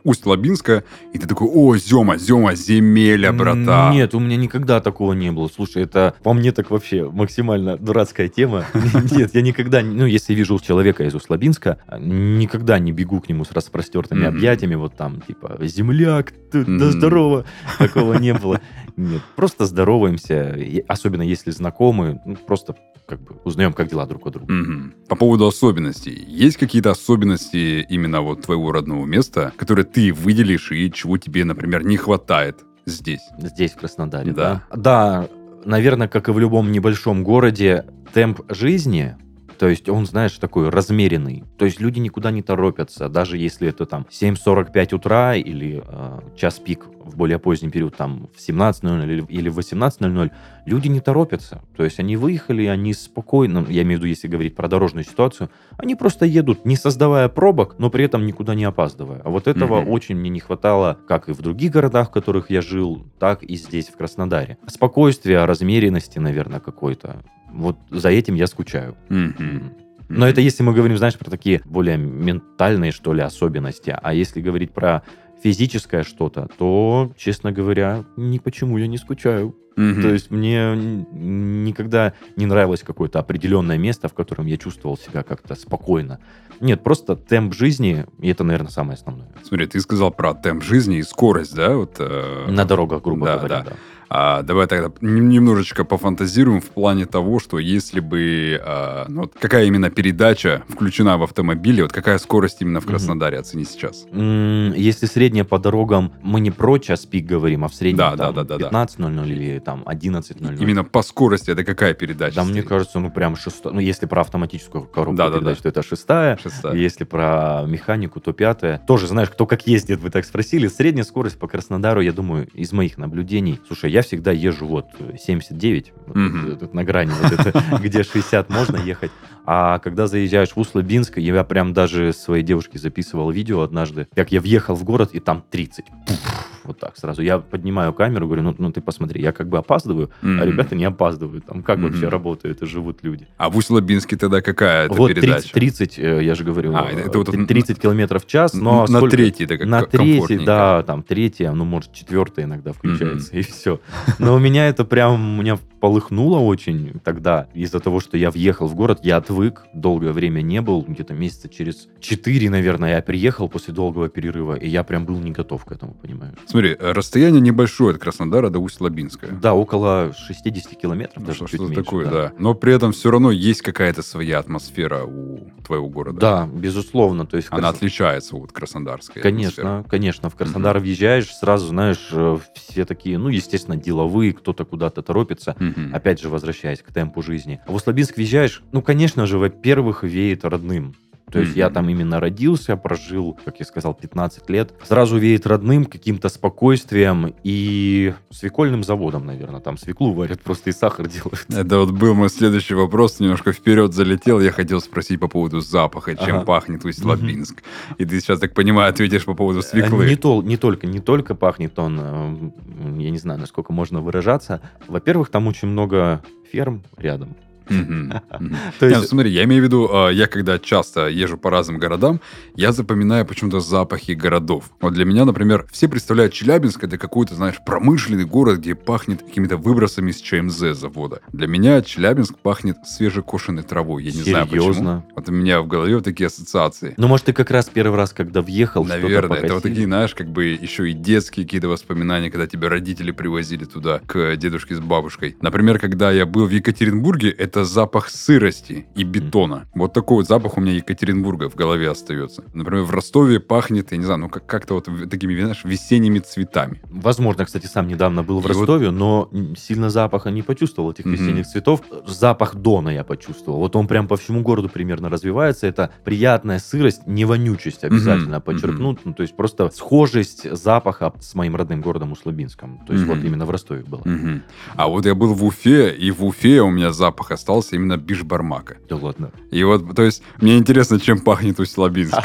Усть-Лабинска, 0.06 0.86
и 1.12 1.18
ты 1.18 1.28
такой, 1.28 1.50
о, 1.50 1.76
Зема, 1.76 2.18
Зема, 2.18 2.56
земеля, 2.56 3.34
брата. 3.34 3.90
Нет, 3.92 4.16
у 4.16 4.20
меня 4.20 4.38
никогда 4.38 4.80
такого 4.80 5.12
не 5.12 5.34
было. 5.34 5.50
Слушай, 5.54 5.84
это 5.84 6.16
по 6.24 6.32
мне 6.32 6.54
так 6.54 6.72
вообще 6.72 7.10
максимально 7.10 7.78
дурацкая 7.78 8.30
тема. 8.30 8.66
Нет, 9.12 9.36
я 9.36 9.42
никогда, 9.42 9.82
ну, 9.82 10.06
если 10.06 10.34
вижу 10.34 10.58
человека 10.60 11.04
из 11.04 11.14
Услабинска, 11.14 11.80
никогда 12.00 12.80
не 12.80 12.94
бегу 12.94 13.20
к 13.20 13.28
нему 13.28 13.44
с 13.44 13.52
распростертыми 13.52 14.26
объятиями, 14.26 14.76
вот 14.76 14.96
там, 14.96 15.20
типа, 15.20 15.58
земляк, 15.64 16.32
да 16.54 16.92
здорово. 16.92 17.44
Такого 17.78 18.14
не 18.14 18.34
было. 18.34 18.62
Нет, 18.96 19.22
просто 19.36 19.66
здороваемся, 19.66 20.58
особенно 20.88 21.22
если 21.22 21.52
знакомы, 21.52 22.22
ну, 22.26 22.36
просто 22.36 22.76
как 23.06 23.22
бы 23.22 23.36
узнаем, 23.44 23.74
как 23.74 23.90
дела 23.90 24.06
друг 24.06 24.26
у 24.26 24.30
друга. 24.30 24.54
Угу. 24.54 25.08
По 25.10 25.16
поводу 25.16 25.48
особенностей. 25.48 26.24
Есть 26.28 26.58
какие-то 26.58 26.92
особенности 26.92 27.86
именно 27.90 28.22
вот 28.22 28.44
твоего 28.44 28.72
родного 28.72 29.06
места, 29.06 29.52
которые 29.58 29.86
ты 29.86 30.14
выделишь 30.14 30.72
и 30.72 30.92
чего 30.92 31.18
тебе, 31.18 31.44
например, 31.44 31.84
не 31.84 31.98
хватает 31.98 32.64
здесь? 32.86 33.22
Здесь, 33.38 33.72
в 33.72 33.78
Краснодаре, 33.78 34.32
да? 34.32 34.64
Да, 34.72 34.78
да 34.78 35.30
наверное, 35.66 36.08
как 36.08 36.30
и 36.30 36.32
в 36.32 36.40
любом 36.40 36.72
небольшом 36.72 37.24
городе, 37.24 37.86
темп 38.14 38.42
жизни 38.50 39.16
то 39.58 39.68
есть 39.68 39.90
он, 39.90 40.06
знаешь, 40.06 40.38
такой 40.38 40.70
размеренный. 40.70 41.44
То 41.58 41.66
есть 41.66 41.80
люди 41.80 42.00
никуда 42.00 42.32
не 42.32 42.42
торопятся, 42.42 43.10
даже 43.10 43.38
если 43.38 43.70
это 43.70 43.86
там 43.86 44.06
7.45 44.10 44.96
утра 44.96 45.36
или 45.36 45.84
э, 45.86 46.20
час 46.36 46.60
пик 46.60 46.88
в 47.04 47.18
более 47.18 47.40
поздний 47.40 47.70
период, 47.70 47.96
там 47.96 48.30
в 48.34 48.40
17.00 48.40 49.04
или, 49.04 49.26
или 49.28 49.50
в 49.50 49.60
18.00, 49.60 50.32
люди 50.66 50.88
не 50.88 51.00
торопятся. 51.00 51.62
То 51.76 51.84
есть 51.84 52.00
они 52.00 52.16
выехали, 52.18 52.66
они 52.66 52.94
спокойно, 52.94 53.66
я 53.70 53.84
имею 53.84 54.00
в 54.00 54.04
виду, 54.04 54.08
если 54.08 54.28
говорить 54.28 54.56
про 54.56 54.68
дорожную 54.68 55.04
ситуацию, 55.04 55.50
они 55.78 55.96
просто 55.96 56.26
едут, 56.26 56.66
не 56.66 56.76
создавая 56.76 57.30
пробок, 57.30 57.76
но 57.78 57.90
при 57.90 58.06
этом 58.06 58.26
никуда 58.26 58.56
не 58.56 58.64
опаздывая. 58.64 59.22
А 59.24 59.30
вот 59.30 59.48
этого 59.48 59.82
mm-hmm. 59.82 59.90
очень 59.90 60.16
мне 60.16 60.30
не 60.30 60.40
хватало, 60.40 60.98
как 61.08 61.30
и 61.30 61.34
в 61.34 61.42
других 61.42 61.72
городах, 61.72 62.10
в 62.10 62.12
которых 62.12 62.50
я 62.50 62.62
жил, 62.62 63.06
так 63.20 63.44
и 63.44 63.56
здесь, 63.56 63.88
в 63.88 63.98
Краснодаре. 63.98 64.58
Спокойствие, 64.68 65.46
размеренности, 65.46 66.20
наверное, 66.20 66.60
какой-то. 66.60 67.24
Вот 67.54 67.78
за 67.90 68.10
этим 68.10 68.36
я 68.36 68.48
скучаю. 68.48 68.96
Mm-hmm. 69.10 69.84
Но 70.10 70.28
это 70.28 70.42
если 70.42 70.64
мы 70.64 70.74
говорим, 70.74 70.98
знаешь, 70.98 71.18
про 71.18 71.30
такие 71.30 71.62
более 71.66 71.98
ментальные, 71.98 72.92
что 72.92 73.14
ли, 73.14 73.22
особенности. 73.22 73.96
А 74.02 74.14
если 74.14 74.42
говорить 74.42 74.72
про 74.72 75.04
физическое 75.44 76.04
что-то, 76.04 76.50
то, 76.58 77.12
честно 77.18 77.52
говоря, 77.52 78.04
ни 78.16 78.38
почему 78.40 78.78
я 78.78 78.88
не 78.88 78.98
скучаю. 78.98 79.56
Mm-hmm. 79.76 80.02
То 80.02 80.10
есть 80.10 80.32
мне 80.32 80.76
никогда 80.76 82.14
не 82.36 82.46
нравилось 82.46 82.82
какое-то 82.82 83.20
определенное 83.20 83.78
место, 83.78 84.08
в 84.08 84.14
котором 84.14 84.46
я 84.46 84.58
чувствовал 84.58 84.98
себя 84.98 85.24
как-то 85.24 85.56
спокойно. 85.56 86.20
Нет, 86.60 86.84
просто 86.84 87.16
темп 87.16 87.54
жизни, 87.54 88.06
и 88.20 88.30
это, 88.30 88.44
наверное, 88.44 88.72
самое 88.72 88.96
основное. 88.96 89.28
Смотри, 89.44 89.66
ты 89.68 89.80
сказал 89.80 90.12
про 90.12 90.34
темп 90.34 90.64
жизни 90.64 90.98
и 90.98 91.04
скорость, 91.04 91.56
да? 91.56 91.76
Вот, 91.76 91.96
э... 92.00 92.48
На 92.50 92.66
дорогах, 92.66 93.02
грубо 93.02 93.26
да, 93.26 93.38
говоря, 93.38 93.64
да. 93.64 93.70
да. 93.72 93.76
А, 94.16 94.44
давай 94.44 94.68
тогда 94.68 94.92
немножечко 95.02 95.84
пофантазируем 95.86 96.62
в 96.62 96.70
плане 96.70 97.08
того, 97.08 97.40
что 97.40 97.58
если 97.58 98.00
бы... 98.00 98.62
А, 98.64 99.06
ну, 99.10 99.22
вот 99.22 99.34
какая 99.40 99.66
именно 99.66 99.90
передача 99.90 100.62
включена 100.70 101.18
в 101.18 101.24
автомобиле, 101.24 101.82
вот 101.82 101.92
какая 101.92 102.20
скорость 102.20 102.62
именно 102.62 102.80
в 102.80 102.86
Краснодаре, 102.86 103.38
mm-hmm. 103.38 103.42
оцени 103.42 103.66
сейчас? 103.66 104.06
Mm, 104.12 104.78
если 104.78 105.08
средняя 105.08 105.46
по 105.46 105.58
дорогам, 105.58 106.14
мы 106.22 106.42
не 106.42 106.52
про 106.52 106.78
час 106.78 107.08
пик 107.08 107.26
говорим, 107.26 107.66
а 107.66 107.70
в 107.70 107.74
среднем 107.74 107.98
да, 107.98 108.16
там, 108.16 108.36
да, 108.36 108.44
да, 108.44 108.58
15.00 108.58 109.16
да. 109.16 109.26
или 109.26 109.60
там 109.64 109.84
11.00. 109.84 110.58
Именно 110.60 110.84
по 110.84 111.02
скорости 111.02 111.50
это 111.50 111.64
какая 111.64 111.94
передача? 111.94 112.36
Да, 112.36 112.44
мне 112.44 112.62
кажется, 112.62 113.00
ну 113.00 113.10
прям 113.10 113.36
шестая. 113.36 113.74
Ну, 113.74 113.80
если 113.80 114.06
про 114.06 114.22
автоматическую 114.22 114.86
коробку 114.86 115.18
да, 115.18 115.30
передач, 115.30 115.44
да, 115.44 115.54
да. 115.56 115.62
то 115.62 115.70
это 115.70 115.84
шестая. 115.84 116.38
шестая. 116.38 116.76
Если 116.76 117.04
про 117.04 117.64
механику, 117.68 118.20
то 118.20 118.32
пятая. 118.32 118.78
Тоже, 118.88 119.08
знаешь, 119.08 119.30
кто 119.30 119.48
как 119.48 119.66
ездит, 119.66 120.00
вы 120.00 120.12
так 120.12 120.26
спросили. 120.26 120.68
Средняя 120.68 121.04
скорость 121.04 121.40
по 121.40 121.48
Краснодару, 121.48 122.02
я 122.02 122.14
думаю, 122.14 122.48
из 122.54 122.72
моих 122.72 122.98
наблюдений. 122.98 123.60
Слушай, 123.68 123.92
я 123.92 124.04
всегда 124.04 124.32
езжу 124.32 124.68
вот 124.68 124.84
вот 124.84 125.20
79, 125.20 125.94
mm-hmm. 126.08 126.58
вот, 126.60 126.74
на 126.74 126.84
грани, 126.84 127.12
вот 127.22 127.32
это, 127.32 127.64
где 127.82 128.04
60 128.04 128.50
можно 128.50 128.78
ехать. 128.78 129.12
А 129.46 129.80
когда 129.80 130.08
заезжаешь 130.08 130.52
в 130.52 130.58
Услабинск, 130.58 131.18
я 131.18 131.44
прям 131.44 131.74
даже 131.74 132.14
своей 132.14 132.44
девушке 132.44 132.80
записывал 132.80 133.30
видео 133.32 133.62
однажды, 133.62 134.08
как 134.16 134.32
я 134.32 134.40
въехал 134.42 134.76
в 134.76 134.84
город, 134.84 135.10
и 135.14 135.20
там 135.20 135.44
30. 135.52 135.86
Пуф 136.08 136.50
Вот 136.66 136.80
так 136.80 136.96
сразу. 136.98 137.22
Я 137.22 137.40
поднимаю 137.40 137.92
камеру, 137.92 138.26
говорю, 138.26 138.42
ну, 138.44 138.56
ну 138.58 138.72
ты 138.72 138.80
посмотри, 138.80 139.22
я 139.22 139.34
как 139.34 139.50
бы 139.50 139.58
опаздываю, 139.58 140.12
Мгм. 140.22 140.42
а 140.42 140.46
ребята 140.46 140.76
не 140.76 140.86
опаздывают. 140.86 141.46
Там 141.46 141.62
как 141.62 141.78
Мгм. 141.78 141.88
вообще 141.90 142.08
работают 142.08 142.62
и 142.62 142.66
живут 142.66 143.00
люди? 143.02 143.28
А 143.38 143.50
в 143.50 143.58
Усть-Лабинске 143.58 144.16
тогда 144.16 144.40
какая 144.42 144.86
это 144.86 144.94
вот 144.94 145.10
передача? 145.14 145.52
30, 145.52 145.52
30, 145.52 146.00
э, 146.00 146.24
я 146.24 146.36
же 146.36 146.46
говорю, 146.46 146.74
А, 146.74 146.90
это 146.90 147.18
вот 147.18 147.28
э, 147.36 147.46
30 147.46 147.82
километров 147.82 148.24
в 148.24 148.28
час, 148.28 148.54
но 148.54 148.82
на 148.88 149.00
сколько- 149.00 149.18
третий 149.18 149.44
это 149.44 149.58
как 149.58 149.68
на 149.68 149.82
третий, 149.82 150.38
да, 150.46 150.84
там 150.84 151.04
третья, 151.04 151.52
ну, 151.52 151.66
может, 151.66 151.92
четвертая 151.92 152.46
иногда 152.46 152.72
включается, 152.72 153.36
и 153.36 153.42
все. 153.42 153.82
Но 154.20 154.34
у 154.36 154.40
меня 154.40 154.70
это 154.70 154.86
прям, 154.86 155.40
у 155.40 155.42
меня 155.42 155.58
полыхнуло 155.82 156.40
очень 156.40 156.94
тогда, 157.04 157.50
из-за 157.54 157.82
того, 157.82 158.00
что 158.00 158.16
я 158.18 158.32
въехал 158.32 158.68
в 158.68 158.76
город, 158.76 159.00
я 159.04 159.20
отвык, 159.34 159.64
долгое 159.74 160.12
время 160.12 160.42
не 160.42 160.62
был, 160.62 160.84
где-то 160.88 161.14
месяца 161.14 161.50
через 161.50 161.88
четыре, 162.00 162.50
наверное, 162.50 162.92
я 162.96 163.02
приехал 163.02 163.50
после 163.50 163.74
долгого 163.74 164.08
перерыва, 164.10 164.56
и 164.56 164.68
я 164.70 164.84
прям 164.84 165.06
был 165.06 165.20
не 165.20 165.32
готов 165.32 165.66
к 165.66 165.72
этому, 165.72 165.94
понимаешь? 165.96 166.36
Смотри, 166.46 166.76
э, 166.80 166.92
расстояние 166.92 167.42
небольшое 167.42 167.96
от 167.96 167.98
Краснодара 168.02 168.50
до 168.50 168.60
Усть-Лабинска. 168.60 169.28
Да, 169.42 169.54
около 169.56 170.14
60 170.16 170.76
километров, 170.76 171.18
Ну, 171.22 171.26
даже 171.26 171.38
что- 171.38 171.48
чуть 171.48 171.56
что-то 171.56 171.70
меньше, 171.72 171.84
такое, 171.84 172.06
да. 172.06 172.32
Но 172.38 172.54
при 172.54 172.74
этом 172.76 172.92
все 172.92 173.10
равно 173.10 173.32
есть 173.32 173.62
какая-то 173.64 174.04
своя 174.04 174.38
атмосфера 174.40 175.04
у 175.04 175.40
твоего 175.66 175.90
города. 175.90 176.20
Да, 176.20 176.50
безусловно, 176.54 177.26
то 177.26 177.38
есть... 177.38 177.48
Она 177.50 177.62
Крас- 177.70 177.76
отличается 177.78 178.36
от 178.36 178.52
краснодарской 178.52 179.22
атмосферы. 179.22 179.34
Конечно, 179.56 179.86
конечно. 179.90 180.30
В 180.30 180.36
Краснодар 180.36 180.78
въезжаешь, 180.80 181.34
сразу, 181.34 181.68
знаешь, 181.68 182.10
э, 182.12 182.38
все 182.54 182.86
такие, 182.86 183.18
ну, 183.18 183.30
естественно, 183.30 183.78
деловые, 183.78 184.34
кто-то 184.34 184.64
куда-то 184.66 185.02
торопится. 185.02 185.56
Мгм. 185.60 185.94
Опять 185.96 186.22
же, 186.22 186.30
возвращаясь 186.30 186.82
к 186.82 186.92
темпу 186.94 187.22
жизни. 187.24 187.60
А 187.66 187.72
в 187.72 187.76
Услабинск 187.76 188.16
въезжаешь, 188.18 188.62
ну, 188.72 188.82
конечно 188.82 189.23
же, 189.26 189.38
во-первых, 189.38 190.04
веет 190.04 190.46
родным. 190.46 190.96
То 191.32 191.40
есть 191.40 191.54
Мгм. 191.54 191.60
я 191.60 191.70
там 191.72 191.90
именно 191.90 192.20
родился, 192.20 192.78
прожил, 192.78 193.40
как 193.44 193.58
я 193.60 193.66
сказал, 193.66 193.96
15 193.96 194.52
лет. 194.52 194.72
Сразу 194.84 195.18
веет 195.18 195.48
родным, 195.48 195.86
каким-то 195.86 196.30
спокойствием 196.30 197.34
и 197.44 198.14
свекольным 198.30 198.84
заводом, 198.84 199.26
наверное. 199.26 199.60
Там 199.60 199.80
свеклу 199.80 200.14
варят, 200.14 200.42
просто 200.42 200.70
и 200.70 200.74
сахар 200.74 201.08
делают. 201.08 201.46
Это 201.50 201.80
вот 201.80 201.90
был 201.92 202.14
мой 202.14 202.30
следующий 202.30 202.76
вопрос, 202.76 203.20
немножко 203.20 203.52
вперед 203.52 203.94
залетел. 203.94 204.40
Я 204.42 204.52
хотел 204.52 204.80
спросить 204.80 205.20
по 205.20 205.28
поводу 205.28 205.60
запаха, 205.60 206.16
чем 206.16 206.36
Ага. 206.38 206.46
пахнет 206.46 206.86
Усть-Лабинск. 206.86 207.64
И 207.98 208.06
ты 208.06 208.20
сейчас, 208.20 208.40
так 208.40 208.54
понимаю, 208.54 208.92
ответишь 208.92 209.26
по 209.26 209.34
поводу 209.34 209.64
свеклы. 209.64 210.06
Не, 210.08 210.16
тол- 210.16 210.44
не 210.44 210.58
только, 210.58 210.86
не 210.86 211.00
только 211.00 211.34
пахнет 211.34 211.80
он, 211.80 212.00
э, 212.00 212.52
я 213.00 213.10
не 213.10 213.18
знаю, 213.18 213.40
насколько 213.40 213.74
можно 213.74 214.02
выражаться. 214.02 214.62
Во-первых, 214.88 215.30
там 215.30 215.48
очень 215.48 215.68
много 215.70 216.22
ферм 216.52 216.84
рядом. 216.98 217.36
То 218.80 218.86
Не, 218.86 218.90
есть- 218.90 219.02
ну 219.02 219.08
смотри, 219.08 219.32
я 219.32 219.44
имею 219.44 219.62
в 219.62 219.66
виду, 219.66 219.90
а, 219.92 220.10
я 220.10 220.28
когда 220.28 220.60
часто 220.60 221.08
езжу 221.08 221.38
по 221.38 221.50
разным 221.50 221.78
городам, 221.78 222.20
я 222.56 222.72
запоминаю 222.72 223.26
почему-то 223.26 223.60
запахи 223.60 224.12
городов. 224.12 224.72
Вот 224.82 224.94
для 224.94 225.06
меня, 225.06 225.26
например, 225.26 225.66
все 225.72 225.88
представляют 225.88 226.34
Челябинск, 226.34 226.84
это 226.84 226.98
какой-то, 226.98 227.36
знаешь, 227.36 227.56
промышленный 227.66 228.26
город, 228.26 228.60
где 228.60 228.76
пахнет 228.76 229.22
какими-то 229.22 229.58
выбросами 229.58 230.12
из 230.12 230.22
ЧМЗ 230.22 230.78
завода. 230.78 231.22
Для 231.32 231.48
меня 231.48 231.82
Челябинск 231.82 232.38
пахнет 232.38 232.78
свежекошенной 232.86 233.64
травой. 233.64 234.04
Я 234.04 234.12
не 234.12 234.22
знаю 234.24 234.48
почему. 234.48 234.62
Серьезно? 234.62 235.06
Вот 235.16 235.30
у 235.30 235.32
меня 235.32 235.62
в 235.62 235.68
голове 235.68 235.96
вот 235.96 236.04
такие 236.04 236.28
ассоциации. 236.28 236.94
Ну, 236.98 237.08
может, 237.08 237.26
ты 237.28 237.34
как 237.34 237.52
раз 237.52 237.70
первый 237.70 237.96
раз, 237.98 238.14
когда 238.14 238.42
въехал, 238.42 238.84
Наверное, 238.84 239.40
это 239.40 239.54
вот 239.56 239.64
такие, 239.64 239.86
знаешь, 239.86 240.14
как 240.14 240.30
бы 240.30 240.46
еще 240.46 240.90
и 240.90 240.94
детские 240.94 241.46
какие-то 241.46 241.68
воспоминания, 241.68 242.30
когда 242.30 242.48
тебя 242.48 242.70
родители 242.70 243.12
привозили 243.12 243.66
туда 243.66 244.02
к 244.06 244.36
дедушке 244.36 244.76
с 244.76 244.80
бабушкой. 244.80 245.36
Например, 245.42 245.80
когда 245.80 246.12
я 246.12 246.26
был 246.26 246.46
в 246.46 246.52
Екатеринбурге, 246.52 247.30
это 247.30 247.53
запах 247.56 248.10
сырости 248.10 248.86
и 248.96 249.04
бетона. 249.04 249.68
Вот 249.76 249.94
такой 249.94 250.18
вот 250.18 250.28
запах 250.28 250.58
у 250.58 250.62
меня 250.62 250.74
Екатеринбурга 250.74 251.50
в 251.50 251.56
голове 251.56 251.90
остается. 251.90 252.44
Например, 252.54 252.84
в 252.84 252.92
Ростове 252.92 253.40
пахнет, 253.40 253.92
я 253.92 253.98
не 253.98 254.04
знаю, 254.06 254.20
ну 254.22 254.30
как- 254.30 254.46
как-то 254.46 254.74
вот 254.76 254.88
такими, 255.10 255.40
знаешь, 255.40 255.62
весенними 255.64 256.20
цветами. 256.20 256.82
Возможно, 256.90 257.46
кстати, 257.46 257.68
сам 257.68 257.88
недавно 257.88 258.24
был 258.24 258.40
в 258.40 258.46
И 258.46 258.54
вот- 258.54 258.58
Ростове, 258.60 258.92
но 258.92 259.30
сильно 259.58 259.90
запаха 259.90 260.32
не 260.32 260.42
почувствовал 260.42 260.92
этих 260.92 261.06
Мгм. 261.06 261.14
весенних 261.16 261.48
цветов. 261.48 261.82
Запах 262.08 262.56
Дона 262.56 262.90
я 262.90 263.04
почувствовал. 263.04 263.60
Вот 263.60 263.76
он 263.76 263.88
прям 263.88 264.08
по 264.08 264.18
всему 264.18 264.42
городу 264.42 264.70
примерно 264.70 265.10
развивается. 265.10 265.68
Это 265.68 265.92
приятная 266.04 266.60
сырость, 266.60 267.06
не 267.08 267.26
вонючесть 267.26 267.84
обязательно 267.84 268.38
Мгм. 268.38 268.42
подчеркнуть. 268.44 269.00
Ну, 269.06 269.14
то 269.14 269.24
есть 269.24 269.36
просто 269.36 269.70
схожесть 269.70 270.50
запаха 270.56 271.14
с 271.20 271.36
моим 271.36 271.56
родным 271.56 271.82
городом 271.82 272.12
Услабинском. 272.12 272.80
То 272.88 272.94
есть 272.94 273.06
Мгм. 273.06 273.16
вот 273.16 273.24
именно 273.26 273.46
в 273.46 273.50
Ростове 273.52 273.84
было. 273.84 274.02
Мгм. 274.06 274.44
А 274.76 274.88
вот 274.88 275.06
я 275.06 275.14
был 275.16 275.34
в 275.34 275.44
Уфе, 275.44 275.94
и 275.96 276.12
в 276.12 276.24
Уфе 276.26 276.62
у 276.62 276.70
меня 276.72 276.92
запах 276.92 277.32
остался 277.44 277.76
именно 277.76 277.98
бишбармака. 277.98 278.78
Да 278.88 278.96
ладно. 278.96 279.32
И 279.52 279.62
вот, 279.64 279.94
то 279.96 280.04
есть, 280.04 280.24
мне 280.40 280.58
интересно, 280.58 280.98
чем 280.98 281.20
пахнет 281.20 281.60
Усть-Лабинск. 281.60 282.16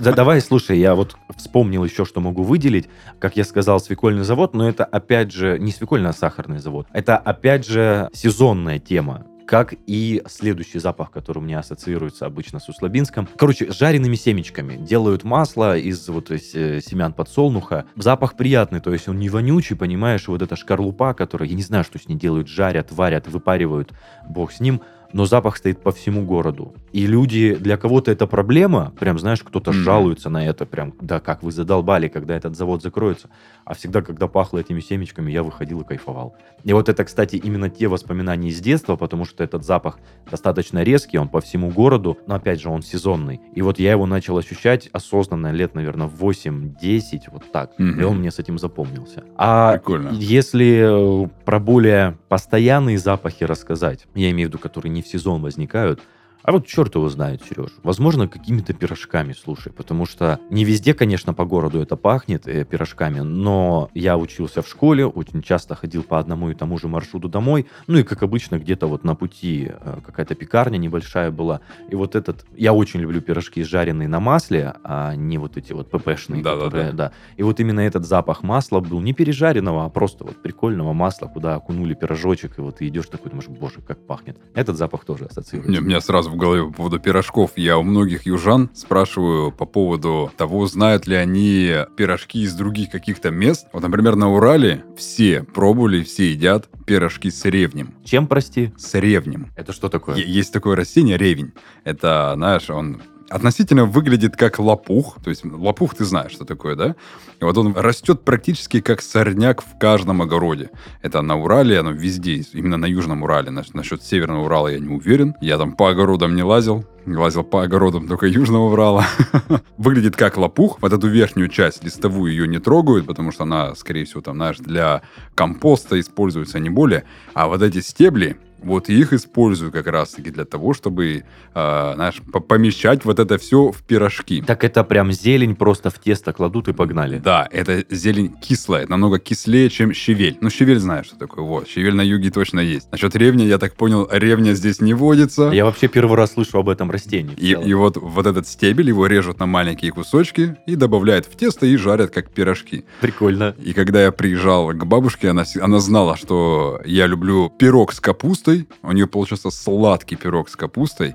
Да, 0.00 0.12
давай, 0.12 0.40
слушай, 0.40 0.78
я 0.78 0.96
вот 0.96 1.16
вспомнил 1.36 1.84
еще, 1.84 2.04
что 2.04 2.20
могу 2.20 2.42
выделить. 2.42 2.88
Как 3.20 3.36
я 3.36 3.44
сказал, 3.44 3.78
свекольный 3.78 4.24
завод, 4.24 4.54
но 4.54 4.68
это 4.68 4.84
опять 4.84 5.32
же 5.32 5.58
не 5.60 5.70
свекольный, 5.70 6.10
а 6.10 6.12
сахарный 6.12 6.58
завод. 6.58 6.88
Это 6.92 7.16
опять 7.16 7.66
же 7.66 8.10
сезонная 8.12 8.80
тема 8.80 9.26
как 9.48 9.72
и 9.86 10.22
следующий 10.28 10.78
запах, 10.78 11.10
который 11.10 11.38
у 11.38 11.40
меня 11.40 11.60
ассоциируется 11.60 12.26
обычно 12.26 12.60
с 12.60 12.68
Услабинском. 12.68 13.26
Короче, 13.38 13.72
с 13.72 13.78
жареными 13.78 14.14
семечками. 14.14 14.76
Делают 14.76 15.24
масло 15.24 15.78
из 15.78 16.06
вот 16.08 16.30
из, 16.30 16.54
э, 16.54 16.82
семян 16.82 17.14
подсолнуха. 17.14 17.86
Запах 17.96 18.36
приятный, 18.36 18.80
то 18.80 18.92
есть 18.92 19.08
он 19.08 19.18
не 19.18 19.30
вонючий, 19.30 19.74
понимаешь, 19.74 20.28
вот 20.28 20.42
эта 20.42 20.54
шкарлупа, 20.54 21.14
которая, 21.14 21.48
я 21.48 21.56
не 21.56 21.62
знаю, 21.62 21.84
что 21.84 21.98
с 21.98 22.06
ней 22.06 22.16
делают, 22.16 22.46
жарят, 22.46 22.92
варят, 22.92 23.26
выпаривают, 23.26 23.94
бог 24.28 24.52
с 24.52 24.60
ним, 24.60 24.82
но 25.12 25.24
запах 25.26 25.56
стоит 25.56 25.80
по 25.82 25.90
всему 25.92 26.22
городу. 26.24 26.74
И 26.92 27.06
люди, 27.06 27.54
для 27.54 27.76
кого-то 27.76 28.10
это 28.10 28.26
проблема, 28.26 28.92
прям, 28.98 29.18
знаешь, 29.18 29.42
кто-то 29.42 29.72
Мгм. 29.72 29.80
жалуется 29.82 30.30
на 30.30 30.46
это, 30.46 30.66
прям, 30.66 30.94
да, 31.00 31.20
как 31.20 31.42
вы 31.42 31.52
задолбали, 31.52 32.08
когда 32.08 32.36
этот 32.36 32.56
завод 32.56 32.82
закроется. 32.82 33.28
А 33.64 33.74
всегда, 33.74 34.00
когда 34.02 34.28
пахло 34.28 34.58
этими 34.58 34.80
семечками, 34.80 35.30
я 35.30 35.42
выходил 35.42 35.80
и 35.80 35.84
кайфовал. 35.84 36.34
И 36.64 36.72
вот 36.72 36.88
это, 36.88 37.04
кстати, 37.04 37.36
именно 37.36 37.68
те 37.68 37.88
воспоминания 37.88 38.48
из 38.48 38.60
детства, 38.60 38.96
потому 38.96 39.24
что 39.24 39.44
этот 39.44 39.64
запах 39.64 39.98
достаточно 40.30 40.82
резкий, 40.82 41.18
он 41.18 41.28
по 41.28 41.40
всему 41.40 41.70
городу, 41.70 42.18
но, 42.26 42.34
опять 42.36 42.60
же, 42.60 42.68
он 42.70 42.82
сезонный. 42.82 43.40
И 43.54 43.62
вот 43.62 43.78
я 43.78 43.92
его 43.92 44.06
начал 44.06 44.36
ощущать 44.38 44.88
осознанно 44.92 45.52
лет, 45.52 45.74
наверное, 45.74 46.06
в 46.06 46.14
8-10, 46.24 47.24
вот 47.32 47.50
так. 47.52 47.72
Мгм. 47.78 48.00
И 48.00 48.04
он 48.04 48.18
мне 48.18 48.30
с 48.30 48.38
этим 48.38 48.58
запомнился. 48.58 49.24
А 49.36 49.72
Прикольно. 49.74 50.10
если 50.12 51.24
э, 51.24 51.28
про 51.44 51.58
более 51.60 52.16
постоянные 52.28 52.98
запахи 52.98 53.44
рассказать, 53.44 54.06
я 54.14 54.30
имею 54.30 54.48
в 54.48 54.52
виду, 54.52 54.58
которые 54.58 54.90
не 54.90 54.97
в 55.02 55.08
сезон 55.08 55.42
возникают, 55.42 56.00
а 56.48 56.52
вот 56.52 56.66
черт 56.66 56.94
его 56.94 57.10
знает, 57.10 57.42
Сереж. 57.42 57.72
Возможно, 57.82 58.26
какими-то 58.26 58.72
пирожками, 58.72 59.34
слушай. 59.34 59.70
Потому 59.70 60.06
что 60.06 60.40
не 60.48 60.64
везде, 60.64 60.94
конечно, 60.94 61.34
по 61.34 61.44
городу 61.44 61.78
это 61.78 61.94
пахнет 61.94 62.48
э, 62.48 62.64
пирожками, 62.64 63.20
но 63.20 63.90
я 63.92 64.16
учился 64.16 64.62
в 64.62 64.66
школе, 64.66 65.04
очень 65.04 65.42
часто 65.42 65.74
ходил 65.74 66.02
по 66.02 66.18
одному 66.18 66.48
и 66.48 66.54
тому 66.54 66.78
же 66.78 66.88
маршруту 66.88 67.28
домой. 67.28 67.66
Ну 67.86 67.98
и, 67.98 68.02
как 68.02 68.22
обычно, 68.22 68.58
где-то 68.58 68.86
вот 68.86 69.04
на 69.04 69.14
пути 69.14 69.70
э, 69.78 69.98
какая-то 70.06 70.34
пекарня 70.34 70.78
небольшая 70.78 71.30
была. 71.30 71.60
И 71.90 71.94
вот 71.94 72.14
этот... 72.16 72.46
Я 72.56 72.72
очень 72.72 73.00
люблю 73.00 73.20
пирожки, 73.20 73.62
жареные 73.62 74.08
на 74.08 74.18
масле, 74.18 74.72
а 74.84 75.14
не 75.16 75.36
вот 75.36 75.58
эти 75.58 75.74
вот 75.74 75.90
ППшные. 75.90 76.42
Да-да-да. 76.42 76.64
которые- 76.64 76.92
да. 76.92 77.12
И 77.36 77.42
вот 77.42 77.60
именно 77.60 77.80
этот 77.80 78.06
запах 78.06 78.42
масла 78.42 78.80
был 78.80 79.02
не 79.02 79.12
пережаренного, 79.12 79.84
а 79.84 79.90
просто 79.90 80.24
вот 80.24 80.42
прикольного 80.42 80.94
масла, 80.94 81.26
куда 81.26 81.56
окунули 81.56 81.92
пирожочек, 81.92 82.58
и 82.58 82.62
вот 82.62 82.78
ты 82.78 82.88
идешь 82.88 83.08
такой, 83.08 83.32
думаешь, 83.32 83.48
боже, 83.48 83.82
как 83.86 83.98
пахнет. 84.06 84.38
Этот 84.54 84.78
запах 84.78 85.04
тоже 85.04 85.26
ассоциируется. 85.26 85.70
Не, 85.70 85.80
у 85.80 85.82
меня 85.82 86.00
сразу 86.00 86.30
в 86.30 86.37
голове 86.38 86.64
по 86.64 86.72
поводу 86.72 86.98
пирожков. 86.98 87.52
Я 87.56 87.78
у 87.78 87.82
многих 87.82 88.26
южан 88.26 88.70
спрашиваю 88.74 89.52
по 89.52 89.66
поводу 89.66 90.32
того, 90.36 90.66
знают 90.66 91.06
ли 91.06 91.14
они 91.16 91.72
пирожки 91.96 92.42
из 92.42 92.54
других 92.54 92.90
каких-то 92.90 93.30
мест. 93.30 93.66
Вот, 93.72 93.82
например, 93.82 94.16
на 94.16 94.32
Урале 94.32 94.84
все 94.96 95.42
пробовали, 95.42 96.02
все 96.02 96.30
едят 96.32 96.68
пирожки 96.86 97.30
с 97.30 97.44
ревнем. 97.44 97.94
Чем, 98.04 98.26
прости? 98.26 98.72
С 98.76 98.94
ревнем. 98.94 99.48
Это 99.56 99.72
что 99.72 99.88
такое? 99.88 100.16
Е- 100.16 100.24
Есть 100.26 100.52
такое 100.52 100.76
растение 100.76 101.16
ревень. 101.18 101.52
Это, 101.84 102.32
знаешь, 102.36 102.70
он 102.70 103.02
относительно 103.28 103.84
выглядит 103.84 104.36
как 104.36 104.58
лопух. 104.58 105.18
То 105.22 105.30
есть 105.30 105.44
лопух 105.44 105.94
ты 105.94 106.04
знаешь, 106.04 106.32
что 106.32 106.44
такое, 106.44 106.76
да? 106.76 106.96
И 107.40 107.44
вот 107.44 107.56
он 107.58 107.74
растет 107.76 108.24
практически 108.24 108.80
как 108.80 109.00
сорняк 109.02 109.62
в 109.62 109.78
каждом 109.78 110.22
огороде. 110.22 110.70
Это 111.02 111.22
на 111.22 111.36
Урале, 111.36 111.78
оно 111.78 111.90
везде. 111.92 112.42
Именно 112.52 112.76
на 112.78 112.86
Южном 112.86 113.22
Урале. 113.22 113.50
Наш- 113.50 113.72
Насчет 113.74 114.02
Северного 114.02 114.44
Урала 114.46 114.68
я 114.68 114.78
не 114.78 114.88
уверен. 114.88 115.34
Я 115.40 115.58
там 115.58 115.72
по 115.72 115.90
огородам 115.90 116.34
не 116.34 116.42
лазил. 116.42 116.84
Лазил 117.06 117.42
по 117.44 117.62
огородам 117.62 118.06
только 118.08 118.26
Южного 118.26 118.72
Урала. 118.72 119.06
Выглядит 119.78 120.16
как 120.16 120.36
лопух. 120.36 120.78
Вот 120.82 120.92
эту 120.92 121.06
верхнюю 121.08 121.48
часть, 121.48 121.84
листовую, 121.84 122.32
ее 122.32 122.48
не 122.48 122.58
трогают, 122.58 123.06
потому 123.06 123.32
что 123.32 123.44
она, 123.44 123.74
скорее 123.76 124.04
всего, 124.04 124.20
там, 124.20 124.34
знаешь, 124.36 124.58
для 124.58 125.02
компоста 125.34 125.98
используется, 126.00 126.58
не 126.58 126.70
более. 126.70 127.04
А 127.34 127.48
вот 127.48 127.62
эти 127.62 127.80
стебли, 127.80 128.36
Вот 128.62 128.88
их 128.88 129.12
используют 129.12 129.74
как 129.74 129.86
раз-таки 129.86 130.30
для 130.30 130.44
того, 130.44 130.74
чтобы, 130.74 131.24
э, 131.54 131.92
знаешь, 131.94 132.20
помещать 132.48 133.04
вот 133.04 133.18
это 133.18 133.38
все 133.38 133.70
в 133.70 133.82
пирожки. 133.82 134.42
Так 134.42 134.64
это 134.64 134.84
прям 134.84 135.12
зелень 135.12 135.54
просто 135.54 135.90
в 135.90 135.98
тесто 135.98 136.32
кладут 136.32 136.68
и 136.68 136.72
погнали. 136.72 137.18
Да, 137.18 137.48
это 137.50 137.84
зелень 137.90 138.34
кислая, 138.40 138.86
намного 138.86 139.18
кислее, 139.18 139.70
чем 139.70 139.92
щавель. 139.92 140.38
Ну, 140.40 140.50
щавель 140.50 140.78
знаешь, 140.78 141.06
что 141.06 141.16
такое. 141.16 141.44
Вот, 141.44 141.68
щавель 141.68 141.94
на 141.94 142.02
юге 142.02 142.30
точно 142.30 142.60
есть. 142.60 142.90
Насчет 142.90 143.14
ревня, 143.16 143.46
я 143.46 143.58
так 143.58 143.74
понял, 143.74 144.08
ревня 144.10 144.54
здесь 144.54 144.80
не 144.80 144.94
водится. 144.94 145.50
Я 145.52 145.64
вообще 145.64 145.88
первый 145.88 146.16
раз 146.16 146.32
слышу 146.32 146.58
об 146.58 146.68
этом 146.68 146.90
растении. 146.90 147.34
И, 147.36 147.50
и 147.50 147.74
вот, 147.74 147.96
вот 147.96 148.26
этот 148.26 148.46
стебель, 148.48 148.88
его 148.88 149.06
режут 149.06 149.38
на 149.38 149.46
маленькие 149.46 149.92
кусочки 149.92 150.56
и 150.66 150.76
добавляют 150.76 151.26
в 151.26 151.36
тесто 151.36 151.66
и 151.66 151.76
жарят 151.76 152.10
как 152.10 152.30
пирожки. 152.30 152.84
Прикольно. 153.00 153.54
И 153.62 153.72
когда 153.72 154.02
я 154.02 154.12
приезжал 154.12 154.68
к 154.68 154.84
бабушке, 154.84 155.30
она, 155.30 155.44
она 155.60 155.78
знала, 155.78 156.16
что 156.16 156.80
я 156.84 157.06
люблю 157.06 157.50
пирог 157.50 157.92
с 157.92 158.00
капустой. 158.00 158.47
У 158.82 158.92
нее 158.92 159.06
получился 159.06 159.50
сладкий 159.50 160.16
пирог 160.16 160.48
с 160.48 160.56
капустой 160.56 161.14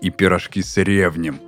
и 0.00 0.10
пирожки 0.10 0.62
с 0.62 0.76
ревнем 0.76 1.40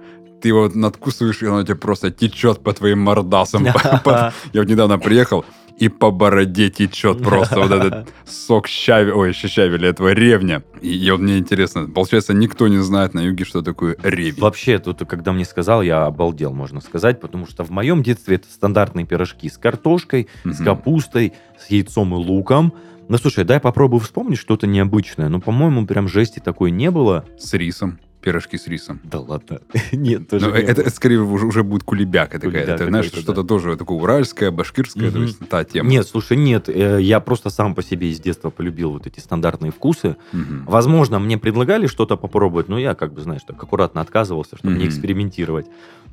ты 0.43 0.49
его 0.49 0.69
надкусываешь, 0.75 1.41
и 1.43 1.47
оно 1.47 1.63
тебе 1.63 1.77
просто 1.77 2.11
течет 2.11 2.65
по 2.65 2.73
твоим 2.73 2.99
мордасам. 2.99 3.65
Я 4.05 4.33
вот 4.55 4.69
недавно 4.69 4.99
приехал, 4.99 5.45
и 5.79 5.89
по 5.89 6.11
бороде 6.11 6.71
течет 6.71 7.23
просто 7.23 7.61
вот 7.61 7.73
этот 7.73 8.09
сок 8.25 8.69
щавеля, 8.69 9.15
ой, 9.15 9.33
щавеля 9.33 9.89
этого 9.89 10.13
ревня. 10.13 10.63
И, 10.81 10.97
и 10.97 11.11
вот 11.11 11.21
мне 11.21 11.39
интересно, 11.39 11.89
получается, 11.89 12.35
никто 12.35 12.69
не 12.69 12.79
знает 12.79 13.15
на 13.15 13.21
юге, 13.21 13.45
что 13.45 13.63
такое 13.63 13.97
ревень. 14.03 14.41
Вообще, 14.41 14.79
тут, 14.79 15.03
когда 15.09 15.33
мне 15.33 15.45
сказал, 15.45 15.83
я 15.83 16.07
обалдел, 16.07 16.53
можно 16.53 16.81
сказать, 16.81 17.21
потому 17.21 17.47
что 17.47 17.65
в 17.65 17.71
моем 17.71 18.03
детстве 18.03 18.37
это 18.37 18.47
стандартные 18.49 19.07
пирожки 19.07 19.49
с 19.49 19.59
картошкой, 19.59 20.29
угу. 20.45 20.55
с 20.55 20.59
капустой, 20.59 21.33
с 21.59 21.71
яйцом 21.71 22.15
и 22.15 22.17
луком. 22.17 22.75
Ну, 23.09 23.19
слушай, 23.19 23.45
дай 23.45 23.61
попробую 23.61 24.01
вспомнить 24.01 24.39
что-то 24.39 24.67
необычное. 24.67 25.29
Ну, 25.29 25.41
по-моему, 25.41 25.87
прям 25.87 26.09
жести 26.09 26.39
такой 26.39 26.71
не 26.71 26.91
было. 26.91 27.25
С 27.39 27.53
рисом 27.55 27.99
пирожки 28.23 28.57
с 28.57 28.67
рисом. 28.67 29.01
Да 29.03 29.21
ладно. 29.21 29.61
Нет, 29.93 30.29
тоже 30.29 30.49
Но 30.49 30.57
не 30.57 30.63
это, 30.63 30.83
это 30.83 30.91
скорее 30.91 31.21
уже, 31.21 31.63
будет 31.63 31.83
кулебяка 31.83 32.39
такая. 32.39 32.65
Это, 32.65 32.87
знаешь, 32.87 33.07
что-то 33.07 33.43
да. 33.43 33.43
тоже 33.43 33.77
такое 33.77 33.99
уральское, 33.99 34.51
башкирское, 34.51 35.09
угу. 35.09 35.19
то 35.19 35.23
есть 35.23 35.49
та 35.49 35.65
тема. 35.65 35.91
Нет, 35.91 36.07
слушай, 36.07 36.37
нет, 36.37 36.69
э, 36.69 37.01
я 37.03 37.21
просто 37.21 37.51
сам 37.51 37.75
по 37.75 37.83
себе 37.83 38.11
из 38.11 38.21
детства 38.21 38.51
полюбил 38.51 38.93
вот 38.93 39.07
эти 39.07 39.21
стандартные 39.21 39.73
вкусы. 39.73 40.17
Угу. 40.33 40.65
Возможно, 40.67 41.19
мне 41.19 41.37
предлагали 41.37 41.87
что-то 41.87 42.17
попробовать, 42.17 42.69
но 42.69 42.79
я 42.79 42.95
как 42.95 43.13
бы, 43.13 43.21
знаешь, 43.21 43.43
так 43.47 43.63
аккуратно 43.63 44.01
отказывался, 44.01 44.57
чтобы 44.57 44.75
угу. 44.75 44.83
не 44.83 44.89
экспериментировать. 44.89 45.67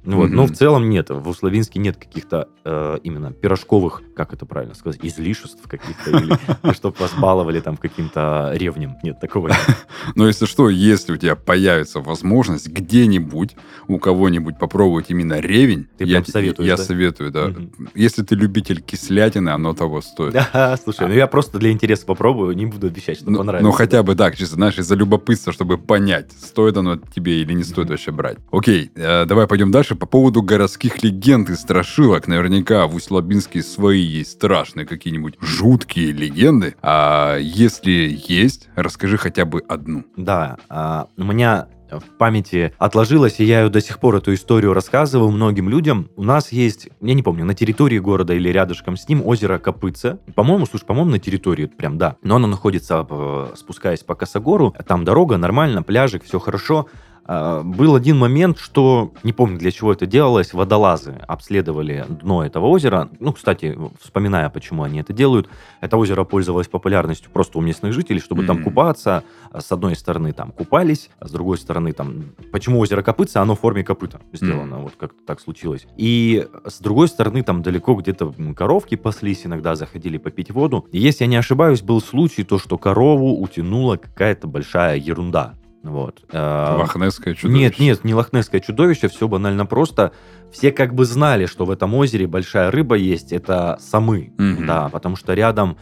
Вот. 0.03 0.29
Mm-hmm. 0.29 0.33
Но 0.33 0.45
в 0.45 0.51
целом 0.51 0.89
нет. 0.89 1.09
В 1.09 1.27
Условинске 1.27 1.79
нет 1.79 1.97
каких-то 1.97 2.47
э, 2.63 2.99
именно 3.03 3.33
пирожковых, 3.33 4.01
как 4.15 4.33
это 4.33 4.45
правильно 4.45 4.73
сказать, 4.73 4.99
излишеств 5.03 5.67
каких-то, 5.67 6.11
или 6.11 6.73
чтобы 6.73 6.95
вас 6.99 7.13
баловали 7.19 7.59
там 7.59 7.75
каким-то 7.75 8.51
ревнем. 8.55 8.95
Нет, 9.03 9.19
такого 9.19 9.49
нет. 9.49 9.57
Но 10.15 10.27
если 10.27 10.45
что, 10.45 10.69
если 10.69 11.13
у 11.13 11.17
тебя 11.17 11.35
появится 11.35 11.98
возможность 12.01 12.67
где-нибудь 12.67 13.55
у 13.87 13.99
кого-нибудь 13.99 14.57
попробовать 14.57 15.05
именно 15.09 15.39
ревень, 15.39 15.87
ты 15.97 16.05
я, 16.05 16.23
советуешь, 16.23 16.67
я 16.67 16.77
да? 16.77 16.83
советую, 16.83 17.31
да. 17.31 17.53
Если 17.95 18.23
ты 18.23 18.35
любитель 18.35 18.81
кислятины, 18.81 19.49
оно 19.49 19.73
того 19.73 20.01
стоит. 20.01 20.35
Слушай, 20.83 21.07
ну 21.07 21.13
я 21.13 21.27
просто 21.27 21.57
для 21.59 21.71
интереса 21.71 22.05
попробую, 22.05 22.55
не 22.55 22.65
буду 22.65 22.87
обещать, 22.87 23.17
что 23.17 23.29
ну, 23.29 23.39
понравится. 23.39 23.65
Ну 23.65 23.71
хотя 23.71 24.03
бы 24.03 24.15
так, 24.15 24.35
чисто, 24.35 24.55
знаешь, 24.55 24.77
из-за 24.77 24.95
любопытства, 24.95 25.53
чтобы 25.53 25.77
понять, 25.77 26.31
стоит 26.31 26.77
оно 26.77 26.97
тебе 26.97 27.41
или 27.41 27.53
не 27.53 27.63
стоит 27.63 27.89
вообще 27.89 28.11
брать. 28.11 28.37
Окей, 28.51 28.91
э, 28.95 29.25
давай 29.25 29.47
пойдем 29.47 29.71
дальше 29.71 29.95
по 29.95 30.05
поводу 30.05 30.41
городских 30.41 31.03
легенд 31.03 31.49
и 31.49 31.55
страшилок. 31.55 32.27
Наверняка 32.27 32.87
в 32.87 32.95
Усть-Лабинске 32.95 33.61
свои 33.61 34.01
есть 34.01 34.31
страшные 34.31 34.85
какие-нибудь 34.85 35.35
жуткие 35.41 36.11
легенды. 36.11 36.75
А 36.81 37.37
если 37.37 38.17
есть, 38.27 38.69
расскажи 38.75 39.17
хотя 39.17 39.45
бы 39.45 39.63
одну. 39.67 40.05
Да, 40.15 40.57
а, 40.69 41.07
у 41.17 41.23
меня 41.23 41.67
в 41.91 42.17
памяти 42.17 42.73
отложилось, 42.77 43.39
и 43.39 43.43
я 43.43 43.61
ее 43.61 43.69
до 43.69 43.81
сих 43.81 43.99
пор 43.99 44.15
эту 44.17 44.33
историю 44.33 44.73
рассказываю 44.73 45.31
многим 45.31 45.69
людям. 45.69 46.09
У 46.15 46.23
нас 46.23 46.51
есть, 46.51 46.89
я 47.01 47.13
не 47.13 47.23
помню, 47.23 47.45
на 47.45 47.53
территории 47.53 47.99
города 47.99 48.33
или 48.33 48.49
рядышком 48.49 48.97
с 48.97 49.07
ним 49.07 49.25
озеро 49.25 49.57
Копытце. 49.57 50.19
По-моему, 50.35 50.65
слушай, 50.65 50.85
по-моему, 50.85 51.11
на 51.11 51.19
территории 51.19 51.65
прям, 51.65 51.97
да. 51.97 52.17
Но 52.21 52.35
оно 52.35 52.47
находится, 52.47 53.07
спускаясь 53.55 54.03
по 54.03 54.15
Косогору. 54.15 54.75
Там 54.87 55.05
дорога, 55.05 55.37
нормально, 55.37 55.83
пляжик, 55.83 56.23
все 56.23 56.39
хорошо. 56.39 56.87
А, 57.31 57.61
был 57.61 57.95
один 57.95 58.17
момент, 58.17 58.57
что, 58.57 59.13
не 59.21 59.33
помню, 59.33 59.59
для 59.59 59.69
чего 59.69 59.93
это 59.93 60.07
делалось, 60.07 60.51
водолазы 60.51 61.11
обследовали 61.27 62.03
дно 62.09 62.43
этого 62.43 62.65
озера. 62.65 63.07
Ну, 63.19 63.33
кстати, 63.33 63.77
вспоминая, 64.01 64.49
почему 64.49 64.81
они 64.81 64.99
это 64.99 65.13
делают, 65.13 65.47
это 65.79 65.95
озеро 65.97 66.23
пользовалось 66.23 66.67
популярностью 66.67 67.29
просто 67.29 67.59
у 67.59 67.61
местных 67.61 67.93
жителей, 67.93 68.19
чтобы 68.19 68.41
mm-hmm. 68.41 68.47
там 68.47 68.63
купаться. 68.63 69.23
С 69.55 69.71
одной 69.71 69.95
стороны, 69.95 70.33
там 70.33 70.51
купались, 70.51 71.11
а 71.19 71.27
с 71.27 71.31
другой 71.31 71.59
стороны, 71.59 71.93
там... 71.93 72.31
Почему 72.51 72.79
озеро 72.79 73.03
Копытца? 73.03 73.43
Оно 73.43 73.53
в 73.53 73.59
форме 73.59 73.83
копыта 73.83 74.19
сделано, 74.33 74.75
mm-hmm. 74.75 74.81
вот 74.81 74.93
как 74.97 75.11
так 75.27 75.39
случилось. 75.39 75.85
И 75.97 76.47
с 76.65 76.79
другой 76.79 77.09
стороны, 77.09 77.43
там 77.43 77.61
далеко 77.61 77.93
где-то 77.93 78.33
коровки 78.55 78.95
паслись, 78.95 79.45
иногда 79.45 79.75
заходили 79.75 80.17
попить 80.17 80.49
воду. 80.49 80.87
И 80.91 80.97
если 80.97 81.25
я 81.25 81.29
не 81.29 81.35
ошибаюсь, 81.35 81.83
был 81.83 82.01
случай, 82.01 82.43
то, 82.43 82.57
что 82.57 82.79
корову 82.79 83.39
утянула 83.39 83.97
какая-то 83.97 84.47
большая 84.47 84.97
ерунда. 84.97 85.53
Вот. 85.83 86.21
Лохнесское 86.33 87.35
чудовище? 87.35 87.63
Нет, 87.63 87.79
нет, 87.79 88.03
не 88.03 88.13
лохнесское 88.13 88.59
чудовище, 88.59 89.07
все 89.07 89.27
банально 89.27 89.65
просто. 89.65 90.11
Все 90.51 90.71
как 90.71 90.93
бы 90.93 91.05
знали, 91.05 91.45
что 91.45 91.65
в 91.65 91.71
этом 91.71 91.93
озере 91.93 92.27
большая 92.27 92.71
рыба 92.71 92.95
есть, 92.95 93.31
это 93.31 93.77
самы, 93.79 94.33
mm-hmm. 94.37 94.65
да, 94.65 94.89
потому 94.89 95.15
что 95.15 95.33
рядом 95.33 95.77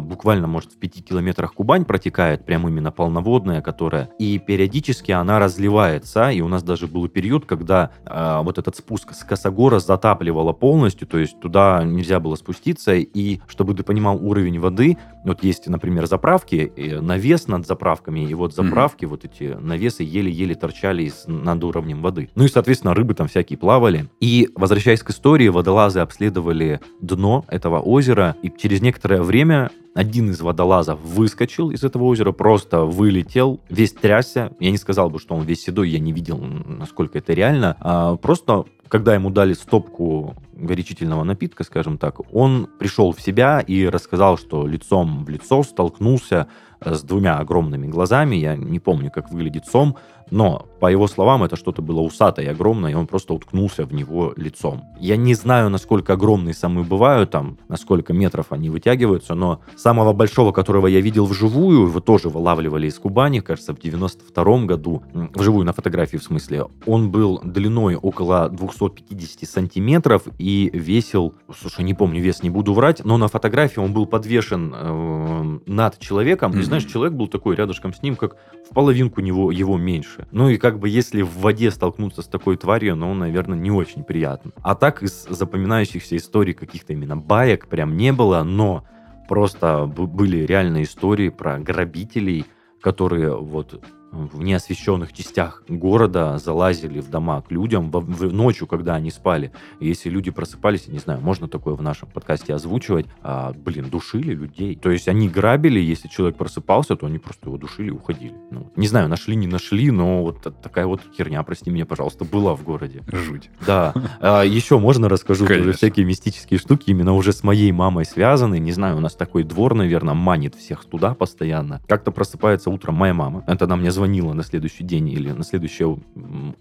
буквально, 0.00 0.46
может, 0.46 0.72
в 0.72 0.76
пяти 0.76 1.02
километрах 1.02 1.54
Кубань 1.54 1.84
протекает, 1.84 2.44
прям 2.44 2.66
именно 2.68 2.90
полноводная, 2.90 3.62
которая, 3.62 4.10
и 4.18 4.38
периодически 4.38 5.12
она 5.12 5.38
разливается, 5.38 6.30
и 6.30 6.40
у 6.40 6.48
нас 6.48 6.62
даже 6.62 6.86
был 6.86 7.08
период, 7.08 7.46
когда 7.46 7.90
э, 8.04 8.40
вот 8.42 8.58
этот 8.58 8.76
спуск 8.76 9.14
с 9.14 9.24
Косогора 9.24 9.78
затапливало 9.78 10.52
полностью, 10.52 11.06
то 11.06 11.18
есть 11.18 11.38
туда 11.40 11.82
нельзя 11.84 12.20
было 12.20 12.34
спуститься, 12.34 12.94
и 12.94 13.40
чтобы 13.46 13.74
ты 13.74 13.82
понимал 13.82 14.16
уровень 14.24 14.58
воды, 14.58 14.96
вот 15.24 15.42
есть, 15.42 15.68
например, 15.68 16.06
заправки, 16.06 16.72
навес 17.00 17.46
над 17.48 17.66
заправками, 17.66 18.20
и 18.20 18.34
вот 18.34 18.54
заправки, 18.54 19.04
mm-hmm. 19.04 19.08
вот 19.08 19.24
эти 19.24 19.56
навесы 19.60 20.02
еле-еле 20.02 20.54
торчали 20.54 21.04
из, 21.04 21.24
над 21.26 21.62
уровнем 21.62 22.00
воды. 22.00 22.30
Ну 22.34 22.44
и, 22.44 22.48
соответственно, 22.48 22.94
рыбы 22.94 23.14
там 23.14 23.28
всякие 23.28 23.58
плавали. 23.58 24.08
И, 24.20 24.48
возвращаясь 24.54 25.02
к 25.02 25.10
истории, 25.10 25.48
водолазы 25.48 26.00
обследовали 26.00 26.80
дно 27.00 27.44
этого 27.48 27.80
озера, 27.80 28.36
и 28.42 28.50
через 28.56 28.80
некоторое 28.80 29.22
время 29.22 29.59
Yeah. 29.60 29.68
Один 29.94 30.30
из 30.30 30.40
водолазов 30.40 31.00
выскочил 31.00 31.70
из 31.70 31.82
этого 31.84 32.04
озера, 32.04 32.32
просто 32.32 32.84
вылетел, 32.84 33.60
весь 33.68 33.92
трясся. 33.92 34.52
Я 34.60 34.70
не 34.70 34.78
сказал 34.78 35.10
бы, 35.10 35.18
что 35.18 35.34
он 35.34 35.44
весь 35.44 35.62
седой, 35.62 35.90
я 35.90 35.98
не 35.98 36.12
видел, 36.12 36.38
насколько 36.38 37.18
это 37.18 37.32
реально. 37.32 37.76
А 37.80 38.16
просто, 38.16 38.64
когда 38.88 39.14
ему 39.14 39.30
дали 39.30 39.52
стопку 39.54 40.36
горячительного 40.54 41.24
напитка, 41.24 41.64
скажем 41.64 41.98
так, 41.98 42.20
он 42.34 42.68
пришел 42.78 43.12
в 43.12 43.20
себя 43.20 43.60
и 43.60 43.86
рассказал, 43.86 44.36
что 44.38 44.66
лицом 44.66 45.24
в 45.24 45.28
лицо 45.28 45.62
столкнулся 45.62 46.48
с 46.80 47.02
двумя 47.02 47.38
огромными 47.38 47.86
глазами. 47.86 48.36
Я 48.36 48.56
не 48.56 48.78
помню, 48.78 49.10
как 49.10 49.30
выглядит 49.30 49.66
сом, 49.66 49.96
но, 50.30 50.66
по 50.78 50.90
его 50.90 51.08
словам, 51.08 51.42
это 51.42 51.56
что-то 51.56 51.82
было 51.82 52.00
усатое 52.00 52.46
и 52.46 52.48
огромное, 52.48 52.92
и 52.92 52.94
он 52.94 53.06
просто 53.06 53.34
уткнулся 53.34 53.84
в 53.84 53.92
него 53.92 54.32
лицом. 54.36 54.84
Я 54.98 55.16
не 55.16 55.34
знаю, 55.34 55.70
насколько 55.70 56.12
огромные 56.12 56.54
самые 56.54 56.84
бывают, 56.84 57.30
там, 57.30 57.58
на 57.68 57.76
сколько 57.76 58.12
метров 58.12 58.46
они 58.50 58.70
вытягиваются, 58.70 59.34
но 59.34 59.60
самого 59.80 60.12
большого, 60.12 60.52
которого 60.52 60.86
я 60.86 61.00
видел 61.00 61.26
вживую, 61.26 61.88
его 61.88 62.00
тоже 62.00 62.28
вылавливали 62.28 62.86
из 62.86 62.98
Кубани, 62.98 63.40
кажется, 63.40 63.74
в 63.74 63.80
92 63.80 64.64
году, 64.64 65.02
вживую 65.12 65.64
на 65.64 65.72
фотографии 65.72 66.18
в 66.18 66.22
смысле, 66.22 66.66
он 66.86 67.10
был 67.10 67.40
длиной 67.42 67.96
около 67.96 68.48
250 68.48 69.48
сантиметров 69.48 70.22
и 70.38 70.70
весил, 70.72 71.34
слушай, 71.58 71.84
не 71.84 71.94
помню 71.94 72.20
вес, 72.20 72.42
не 72.42 72.50
буду 72.50 72.74
врать, 72.74 73.04
но 73.04 73.16
на 73.16 73.28
фотографии 73.28 73.80
он 73.80 73.92
был 73.92 74.06
подвешен 74.06 74.74
э, 74.74 75.58
над 75.66 75.98
человеком, 75.98 76.52
mm-hmm. 76.52 76.60
и 76.60 76.62
знаешь, 76.62 76.84
человек 76.84 77.14
был 77.14 77.28
такой 77.28 77.56
рядышком 77.56 77.94
с 77.94 78.02
ним, 78.02 78.16
как 78.16 78.36
в 78.70 78.74
половинку 78.74 79.20
него, 79.20 79.50
его 79.50 79.78
меньше. 79.78 80.28
Ну 80.30 80.48
и 80.48 80.58
как 80.58 80.78
бы 80.78 80.88
если 80.88 81.22
в 81.22 81.38
воде 81.38 81.70
столкнуться 81.70 82.22
с 82.22 82.26
такой 82.26 82.56
тварью, 82.56 82.96
ну, 82.96 83.14
наверное, 83.14 83.58
не 83.58 83.70
очень 83.70 84.04
приятно. 84.04 84.52
А 84.62 84.74
так 84.74 85.02
из 85.02 85.26
запоминающихся 85.28 86.16
историй 86.16 86.52
каких-то 86.52 86.92
именно 86.92 87.16
баек 87.16 87.66
прям 87.66 87.96
не 87.96 88.12
было, 88.12 88.42
но 88.42 88.84
просто 89.30 89.86
были 89.86 90.38
реальные 90.38 90.82
истории 90.82 91.28
про 91.28 91.60
грабителей, 91.60 92.44
которые 92.80 93.36
вот 93.36 93.80
в 94.12 94.42
неосвещенных 94.42 95.12
частях 95.12 95.62
города 95.68 96.38
залазили 96.38 97.00
в 97.00 97.10
дома 97.10 97.42
к 97.42 97.50
людям 97.50 97.90
в, 97.90 98.00
в 98.00 98.32
ночью, 98.32 98.66
когда 98.66 98.94
они 98.94 99.10
спали. 99.10 99.52
И 99.78 99.86
если 99.86 100.10
люди 100.10 100.30
просыпались, 100.30 100.88
не 100.88 100.98
знаю, 100.98 101.20
можно 101.20 101.48
такое 101.48 101.74
в 101.74 101.82
нашем 101.82 102.08
подкасте 102.08 102.54
озвучивать, 102.54 103.06
а, 103.22 103.52
блин, 103.52 103.88
душили 103.88 104.32
людей. 104.32 104.76
То 104.76 104.90
есть 104.90 105.08
они 105.08 105.28
грабили, 105.28 105.80
если 105.80 106.08
человек 106.08 106.36
просыпался, 106.36 106.96
то 106.96 107.06
они 107.06 107.18
просто 107.18 107.46
его 107.48 107.56
душили 107.56 107.88
и 107.88 107.90
уходили. 107.90 108.34
Ну, 108.50 108.72
не 108.76 108.88
знаю, 108.88 109.08
нашли, 109.08 109.36
не 109.36 109.46
нашли, 109.46 109.90
но 109.90 110.22
вот 110.22 110.42
такая 110.62 110.86
вот 110.86 111.00
херня, 111.16 111.42
прости 111.42 111.70
меня, 111.70 111.86
пожалуйста, 111.86 112.24
была 112.24 112.54
в 112.54 112.64
городе. 112.64 113.02
Жуть. 113.12 113.50
Да. 113.66 113.94
А, 114.20 114.42
еще 114.42 114.78
можно 114.78 115.08
расскажу 115.08 115.46
тоже 115.46 115.72
всякие 115.72 116.04
мистические 116.04 116.58
штуки, 116.58 116.90
именно 116.90 117.14
уже 117.14 117.32
с 117.32 117.42
моей 117.42 117.70
мамой 117.72 118.04
связаны. 118.04 118.58
Не 118.58 118.72
знаю, 118.72 118.96
у 118.96 119.00
нас 119.00 119.14
такой 119.14 119.44
двор, 119.44 119.74
наверное, 119.74 120.14
манит 120.14 120.54
всех 120.54 120.84
туда 120.84 121.14
постоянно. 121.14 121.80
Как-то 121.86 122.10
просыпается 122.10 122.70
утром 122.70 122.94
моя 122.96 123.14
мама. 123.14 123.44
Это 123.46 123.64
она 123.64 123.76
мне 123.76 123.90
звонила 124.00 124.32
на 124.32 124.42
следующий 124.42 124.82
день 124.82 125.10
или 125.10 125.30
на 125.30 125.44
следующее 125.44 125.98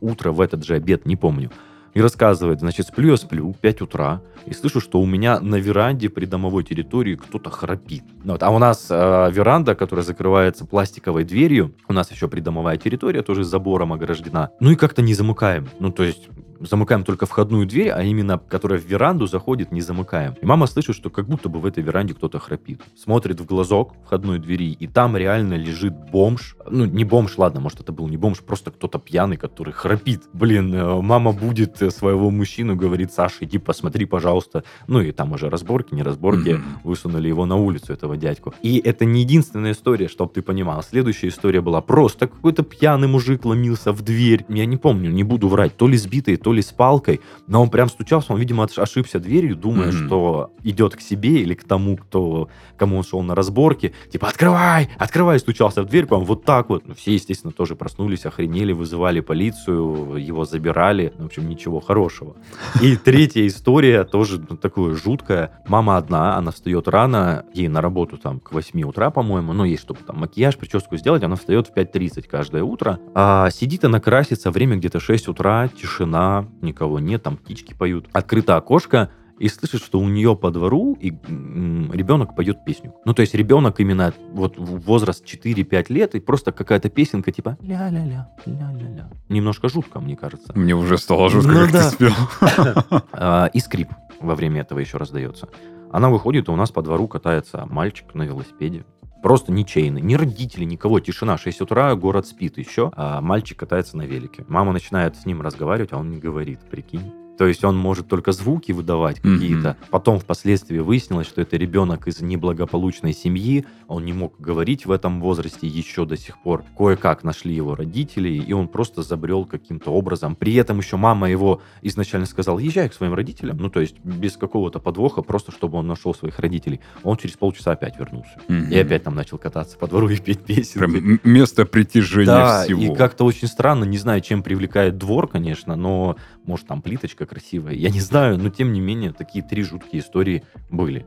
утро 0.02 0.32
в 0.34 0.42
этот 0.42 0.66
же 0.66 0.76
обед, 0.76 1.06
не 1.06 1.16
помню 1.16 1.50
и 1.96 2.02
рассказывает, 2.02 2.60
значит, 2.60 2.88
сплю 2.88 3.10
я 3.10 3.18
сплю, 3.18 3.56
5 3.60 3.82
утра, 3.82 4.22
и 4.46 4.54
слышу, 4.54 4.80
что 4.80 5.02
у 5.02 5.08
меня 5.08 5.40
на 5.40 5.56
веранде 5.56 6.10
при 6.10 6.26
домовой 6.26 6.64
территории 6.64 7.16
кто-то 7.16 7.50
храпит. 7.50 8.04
Ну 8.24 8.34
вот. 8.34 8.44
А 8.44 8.52
у 8.52 8.60
нас 8.60 8.88
э, 8.92 9.32
веранда, 9.32 9.74
которая 9.74 10.06
закрывается 10.06 10.66
пластиковой 10.66 11.24
дверью, 11.24 11.74
у 11.88 11.94
нас 11.94 12.12
еще 12.12 12.28
придомовая 12.28 12.78
территория, 12.78 13.24
тоже 13.24 13.44
забором 13.44 13.92
ограждена. 13.92 14.52
Ну 14.60 14.72
и 14.72 14.76
как-то 14.76 15.02
не 15.02 15.16
замыкаем. 15.16 15.68
Ну 15.80 15.92
то 15.92 16.04
есть 16.04 16.30
замыкаем 16.60 17.04
только 17.04 17.26
входную 17.26 17.66
дверь, 17.66 17.90
а 17.90 18.04
именно, 18.04 18.38
которая 18.38 18.80
в 18.80 18.86
веранду 18.86 19.28
заходит, 19.28 19.72
не 19.72 19.82
замыкаем. 19.82 20.36
И 20.42 20.46
мама 20.46 20.68
слышит, 20.68 20.96
что 20.96 21.10
как 21.10 21.28
будто 21.28 21.50
бы 21.50 21.60
в 21.60 21.66
этой 21.66 21.84
веранде 21.84 22.14
кто-то 22.14 22.40
храпит. 22.40 22.82
Смотрит 22.98 23.40
в 23.40 23.46
глазок 23.46 23.94
входной 24.06 24.40
двери, 24.40 24.72
и 24.72 24.88
там 24.88 25.16
реально 25.18 25.56
лежит 25.56 25.94
бомж. 26.12 26.56
Ну, 26.70 26.86
не 26.86 27.04
бомж, 27.04 27.38
ладно, 27.38 27.60
может, 27.60 27.80
это 27.80 27.92
был 27.92 28.08
не 28.08 28.18
бомж, 28.18 28.40
просто 28.40 28.72
кто-то 28.72 29.00
пьяный, 29.00 29.38
который 29.38 29.74
храпит. 29.74 30.24
Блин, 30.34 30.74
э, 30.74 31.02
мама 31.02 31.32
будет 31.32 31.82
э, 31.82 31.92
своего 31.92 32.30
мужчину, 32.30 32.76
говорит, 32.76 33.14
Саша, 33.14 33.46
иди 33.46 33.58
посмотри, 33.58 34.06
пожалуйста. 34.06 34.64
Ну, 34.88 35.02
и 35.02 35.12
там 35.12 35.34
уже 35.34 35.50
разборки, 35.50 35.94
не 35.94 36.04
разборки, 36.04 36.50
mm-hmm. 36.50 36.62
высунули 36.84 37.28
его 37.28 37.46
на 37.46 37.56
улицу, 37.56 37.94
этого 37.94 38.18
дядьку. 38.18 38.54
И 38.62 38.80
это 38.80 39.06
не 39.06 39.22
единственная 39.22 39.72
история, 39.72 40.08
чтобы 40.08 40.34
ты 40.34 40.42
понимал. 40.42 40.84
Следующая 40.84 41.30
история 41.30 41.62
была 41.62 41.82
просто 41.82 42.28
какой-то 42.28 42.64
пьяный 42.64 43.08
мужик 43.08 43.46
ломился 43.46 43.92
в 43.92 44.02
дверь. 44.02 44.46
Я 44.50 44.66
не 44.66 44.78
помню, 44.78 45.12
не 45.12 45.24
буду 45.24 45.48
врать, 45.48 45.76
то 45.76 45.88
ли 45.88 45.98
сбитый, 45.98 46.38
то 46.38 46.49
то 46.50 46.54
ли 46.54 46.64
с 46.64 46.72
палкой, 46.72 47.22
но 47.46 47.62
он 47.62 47.70
прям 47.70 47.90
стучался, 47.90 48.34
он, 48.34 48.40
видимо, 48.40 48.68
ошибся 48.76 49.20
дверью, 49.20 49.56
думая, 49.56 49.90
mm-hmm. 49.90 50.08
что 50.08 50.52
идет 50.64 50.96
к 50.96 51.00
себе 51.00 51.42
или 51.42 51.54
к 51.54 51.64
тому, 51.64 51.96
кто, 51.96 52.50
кому 52.76 52.98
он 52.98 53.04
шел 53.04 53.22
на 53.22 53.36
разборке. 53.36 53.94
Типа, 54.12 54.30
открывай, 54.30 54.90
открывай, 54.98 55.38
стучался 55.38 55.84
в 55.84 55.86
дверь, 55.86 56.08
прям 56.08 56.26
вот 56.26 56.46
так 56.46 56.70
вот. 56.70 56.88
Ну, 56.88 56.96
все, 56.96 57.14
естественно, 57.14 57.54
тоже 57.54 57.76
проснулись, 57.76 58.26
охренели, 58.26 58.72
вызывали 58.72 59.20
полицию, 59.20 60.16
его 60.16 60.44
забирали. 60.44 61.14
В 61.20 61.26
общем, 61.26 61.48
ничего 61.48 61.80
хорошего. 61.82 62.36
И 62.82 62.96
третья 62.96 63.46
история 63.46 64.04
тоже 64.06 64.44
ну, 64.50 64.58
такая 64.58 64.96
жуткая. 64.96 65.52
Мама 65.68 65.98
одна, 65.98 66.36
она 66.36 66.50
встает 66.50 66.88
рано, 66.88 67.46
ей 67.54 67.68
на 67.68 67.80
работу 67.80 68.18
там 68.18 68.40
к 68.40 68.54
8 68.54 68.82
утра, 68.82 69.12
по-моему, 69.12 69.54
ну, 69.54 69.66
есть, 69.66 69.84
чтобы 69.84 70.00
там 70.00 70.18
макияж, 70.18 70.58
прическу 70.58 70.98
сделать, 70.98 71.22
она 71.22 71.36
встает 71.36 71.68
в 71.68 71.74
5.30 71.76 72.28
каждое 72.28 72.64
утро. 72.64 73.00
А 73.14 73.52
сидит 73.52 73.86
она 73.86 74.00
красится, 74.00 74.50
время 74.50 74.78
где-то 74.78 75.00
6 75.00 75.28
утра, 75.28 75.68
тишина, 75.68 76.39
никого 76.62 77.00
нет, 77.00 77.24
там 77.24 77.38
птички 77.38 77.74
поют. 77.74 78.08
Открыто 78.14 78.56
окошко, 78.56 79.10
и 79.40 79.48
слышит, 79.48 79.82
что 79.82 80.00
у 80.00 80.08
нее 80.08 80.36
по 80.36 80.52
двору 80.52 80.98
и 81.00 81.12
ребенок 81.12 82.36
поет 82.36 82.66
песню. 82.66 82.94
Ну, 83.06 83.14
то 83.14 83.22
есть 83.22 83.34
ребенок 83.34 83.80
именно 83.80 84.14
вот 84.32 84.58
возраст 84.58 85.26
4-5 85.26 85.86
лет, 85.90 86.16
и 86.16 86.20
просто 86.20 86.52
какая-то 86.52 86.90
песенка 86.90 87.32
типа 87.32 87.58
ля-ля-ля, 87.62 88.30
ля-ля-ля. 88.46 89.10
Немножко 89.30 89.70
жутко, 89.70 90.00
мне 90.02 90.16
кажется. 90.16 90.52
Мне 90.56 90.76
уже 90.76 90.98
стало 90.98 91.30
жутко, 91.30 91.52
ну, 91.52 91.60
как 91.62 91.72
да. 91.72 91.90
ты 91.90 91.96
спел. 91.96 92.12
А, 93.12 93.50
и 93.54 93.60
скрип 93.60 93.90
во 94.20 94.36
время 94.36 94.62
этого 94.62 94.80
еще 94.80 94.98
раздается. 94.98 95.48
Она 95.92 96.10
выходит, 96.10 96.48
и 96.48 96.52
у 96.52 96.56
нас 96.56 96.72
по 96.72 96.82
двору 96.82 97.08
катается 97.08 97.66
мальчик 97.66 98.14
на 98.14 98.24
велосипеде. 98.24 98.86
Просто 99.22 99.52
ничейный. 99.52 100.02
Ни 100.02 100.16
родители, 100.16 100.64
никого. 100.64 101.00
Тишина. 101.00 101.38
6 101.38 101.62
утра, 101.62 101.94
город 101.96 102.28
спит 102.28 102.58
еще. 102.58 102.92
А 102.96 103.22
мальчик 103.22 103.60
катается 103.60 103.98
на 103.98 104.04
велике. 104.04 104.46
Мама 104.48 104.72
начинает 104.72 105.16
с 105.18 105.26
ним 105.26 105.42
разговаривать, 105.42 105.94
а 105.94 105.98
он 105.98 106.10
не 106.10 106.18
говорит. 106.18 106.60
Прикинь. 106.70 107.12
То 107.40 107.48
есть 107.48 107.64
он 107.64 107.78
может 107.78 108.10
только 108.10 108.34
звуки 108.34 108.74
выдавать 108.74 109.22
какие-то. 109.22 109.70
Mm-hmm. 109.70 109.90
Потом 109.92 110.20
впоследствии 110.20 110.80
выяснилось, 110.80 111.26
что 111.26 111.40
это 111.40 111.56
ребенок 111.56 112.06
из 112.10 112.20
неблагополучной 112.20 113.14
семьи. 113.14 113.66
Он 113.88 114.04
не 114.04 114.12
мог 114.12 114.34
говорить 114.42 114.86
в 114.86 114.92
этом 114.92 115.22
возрасте 115.22 115.66
еще 115.66 116.04
до 116.04 116.18
сих 116.18 116.38
пор. 116.40 116.66
Кое-как 116.78 117.24
нашли 117.24 117.56
его 117.56 117.76
родители, 117.76 118.28
и 118.28 118.52
он 118.52 118.68
просто 118.68 119.04
забрел 119.04 119.46
каким-то 119.46 119.92
образом. 119.92 120.36
При 120.36 120.54
этом 120.56 120.80
еще 120.80 120.98
мама 120.98 121.30
его 121.30 121.62
изначально 121.82 122.28
сказала, 122.28 122.60
езжай 122.60 122.90
к 122.90 122.94
своим 122.94 123.14
родителям. 123.14 123.56
Ну, 123.56 123.70
то 123.70 123.80
есть 123.80 123.96
без 124.04 124.36
какого-то 124.36 124.80
подвоха, 124.80 125.22
просто 125.22 125.54
чтобы 125.54 125.78
он 125.78 125.88
нашел 125.88 126.14
своих 126.14 126.40
родителей. 126.40 126.82
Он 127.04 127.16
через 127.16 127.38
полчаса 127.38 127.72
опять 127.72 127.98
вернулся. 127.98 128.38
Mm-hmm. 128.50 128.70
И 128.70 128.78
опять 128.78 129.04
там 129.04 129.16
начал 129.16 129.38
кататься 129.38 129.78
по 129.78 129.88
двору 129.88 130.10
и 130.10 130.18
петь 130.18 130.42
песни. 130.42 130.78
Прям 130.78 131.22
место 131.24 131.64
притяжения 131.66 132.26
да, 132.26 132.64
всего. 132.66 132.82
и 132.82 132.94
как-то 132.94 133.24
очень 133.24 133.48
странно, 133.48 133.86
не 133.86 133.98
знаю, 133.98 134.20
чем 134.20 134.44
привлекает 134.44 134.98
двор, 134.98 135.30
конечно, 135.30 135.78
но 135.78 136.18
может 136.46 136.68
там 136.68 136.82
плиточка 136.82 137.26
красивая, 137.26 137.74
я 137.74 137.90
не 137.90 138.00
знаю, 138.00 138.38
но 138.38 138.50
тем 138.50 138.74
не 138.74 138.82
менее 138.82 139.14
такие 139.14 139.44
три 139.44 139.64
жуткие 139.64 140.02
истории 140.02 140.44
были. 140.70 141.06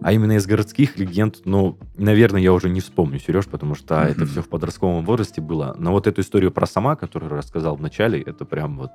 А 0.00 0.12
именно 0.12 0.32
из 0.32 0.46
городских 0.46 0.98
легенд, 0.98 1.40
ну, 1.44 1.76
наверное, 1.96 2.40
я 2.40 2.52
уже 2.52 2.68
не 2.68 2.80
вспомню, 2.80 3.18
Сереж, 3.18 3.46
потому 3.46 3.74
что 3.74 3.94
mm-hmm. 3.94 4.10
это 4.10 4.26
все 4.26 4.42
в 4.42 4.48
подростковом 4.48 5.04
возрасте 5.04 5.40
было. 5.40 5.74
Но 5.78 5.92
вот 5.92 6.06
эту 6.06 6.20
историю 6.20 6.52
про 6.52 6.66
сама, 6.66 6.96
которую 6.96 7.30
рассказал 7.30 7.76
в 7.76 7.80
начале, 7.80 8.20
это 8.20 8.44
прям 8.44 8.78
вот 8.78 8.90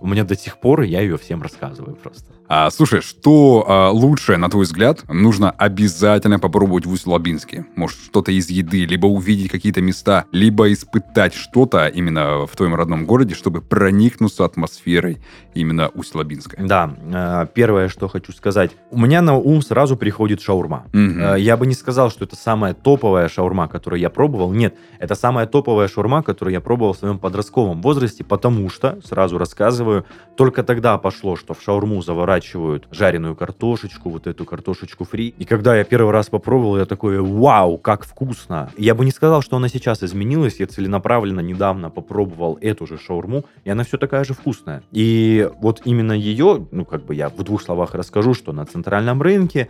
у 0.00 0.06
меня 0.06 0.24
до 0.24 0.36
сих 0.36 0.58
пор, 0.58 0.82
я 0.82 1.00
ее 1.00 1.16
всем 1.18 1.42
рассказываю 1.42 1.96
просто. 1.96 2.32
А, 2.48 2.70
слушай, 2.70 3.02
что 3.02 3.64
а, 3.68 3.90
лучше, 3.90 4.36
на 4.36 4.48
твой 4.48 4.64
взгляд, 4.64 5.04
нужно 5.08 5.50
обязательно 5.50 6.38
попробовать 6.38 6.86
в 6.86 6.92
Усть-Лабинске? 6.92 7.66
Может, 7.76 7.98
что-то 7.98 8.32
из 8.32 8.48
еды, 8.48 8.86
либо 8.86 9.06
увидеть 9.06 9.50
какие-то 9.50 9.82
места, 9.82 10.24
либо 10.32 10.72
испытать 10.72 11.34
что-то 11.34 11.88
именно 11.88 12.46
в 12.46 12.56
твоем 12.56 12.74
родном 12.74 13.06
городе, 13.06 13.34
чтобы 13.34 13.60
проникнуться 13.60 14.44
атмосферой 14.44 15.18
именно 15.54 15.88
Усть-Лабинска? 15.88 16.56
Да, 16.64 16.94
э, 17.02 17.46
первое, 17.52 17.88
что 17.88 18.08
хочу 18.08 18.32
сказать. 18.32 18.70
У 18.90 18.98
меня 18.98 19.20
на 19.20 19.34
ум 19.34 19.60
сразу 19.60 19.96
приходит 19.96 20.40
шаурма. 20.48 20.86
Угу. 20.94 21.36
Я 21.36 21.56
бы 21.58 21.66
не 21.66 21.74
сказал, 21.74 22.10
что 22.10 22.24
это 22.24 22.34
самая 22.34 22.72
топовая 22.72 23.28
шаурма, 23.28 23.68
которую 23.68 24.00
я 24.00 24.08
пробовал. 24.08 24.50
Нет, 24.52 24.74
это 24.98 25.14
самая 25.14 25.46
топовая 25.46 25.88
шаурма, 25.88 26.22
которую 26.22 26.54
я 26.54 26.62
пробовал 26.62 26.94
в 26.94 26.96
своем 26.96 27.18
подростковом 27.18 27.82
возрасте, 27.82 28.24
потому 28.24 28.70
что, 28.70 28.98
сразу 29.04 29.36
рассказываю. 29.36 30.06
Только 30.36 30.62
тогда 30.62 30.96
пошло, 30.96 31.36
что 31.36 31.52
в 31.52 31.62
шаурму 31.62 32.00
заворачивают 32.00 32.88
жареную 32.90 33.36
картошечку, 33.36 34.08
вот 34.08 34.26
эту 34.26 34.46
картошечку 34.46 35.04
фри. 35.04 35.34
И 35.36 35.44
когда 35.44 35.76
я 35.76 35.84
первый 35.84 36.12
раз 36.12 36.30
попробовал, 36.30 36.78
я 36.78 36.86
такой, 36.86 37.20
вау, 37.20 37.76
как 37.76 38.04
вкусно. 38.04 38.70
Я 38.78 38.94
бы 38.94 39.04
не 39.04 39.10
сказал, 39.10 39.42
что 39.42 39.56
она 39.56 39.68
сейчас 39.68 40.02
изменилась. 40.02 40.60
Я 40.60 40.66
целенаправленно 40.66 41.40
недавно 41.40 41.90
попробовал 41.90 42.56
эту 42.62 42.86
же 42.86 42.98
шаурму, 42.98 43.44
и 43.64 43.70
она 43.70 43.84
все 43.84 43.98
такая 43.98 44.24
же 44.24 44.32
вкусная. 44.32 44.82
И 44.92 45.50
вот 45.60 45.82
именно 45.84 46.12
ее, 46.12 46.66
ну, 46.70 46.84
как 46.86 47.04
бы 47.04 47.14
я 47.14 47.28
в 47.28 47.42
двух 47.42 47.60
словах 47.60 47.94
расскажу, 47.94 48.32
что 48.32 48.52
на 48.52 48.64
центральном 48.64 49.20
рынке 49.20 49.68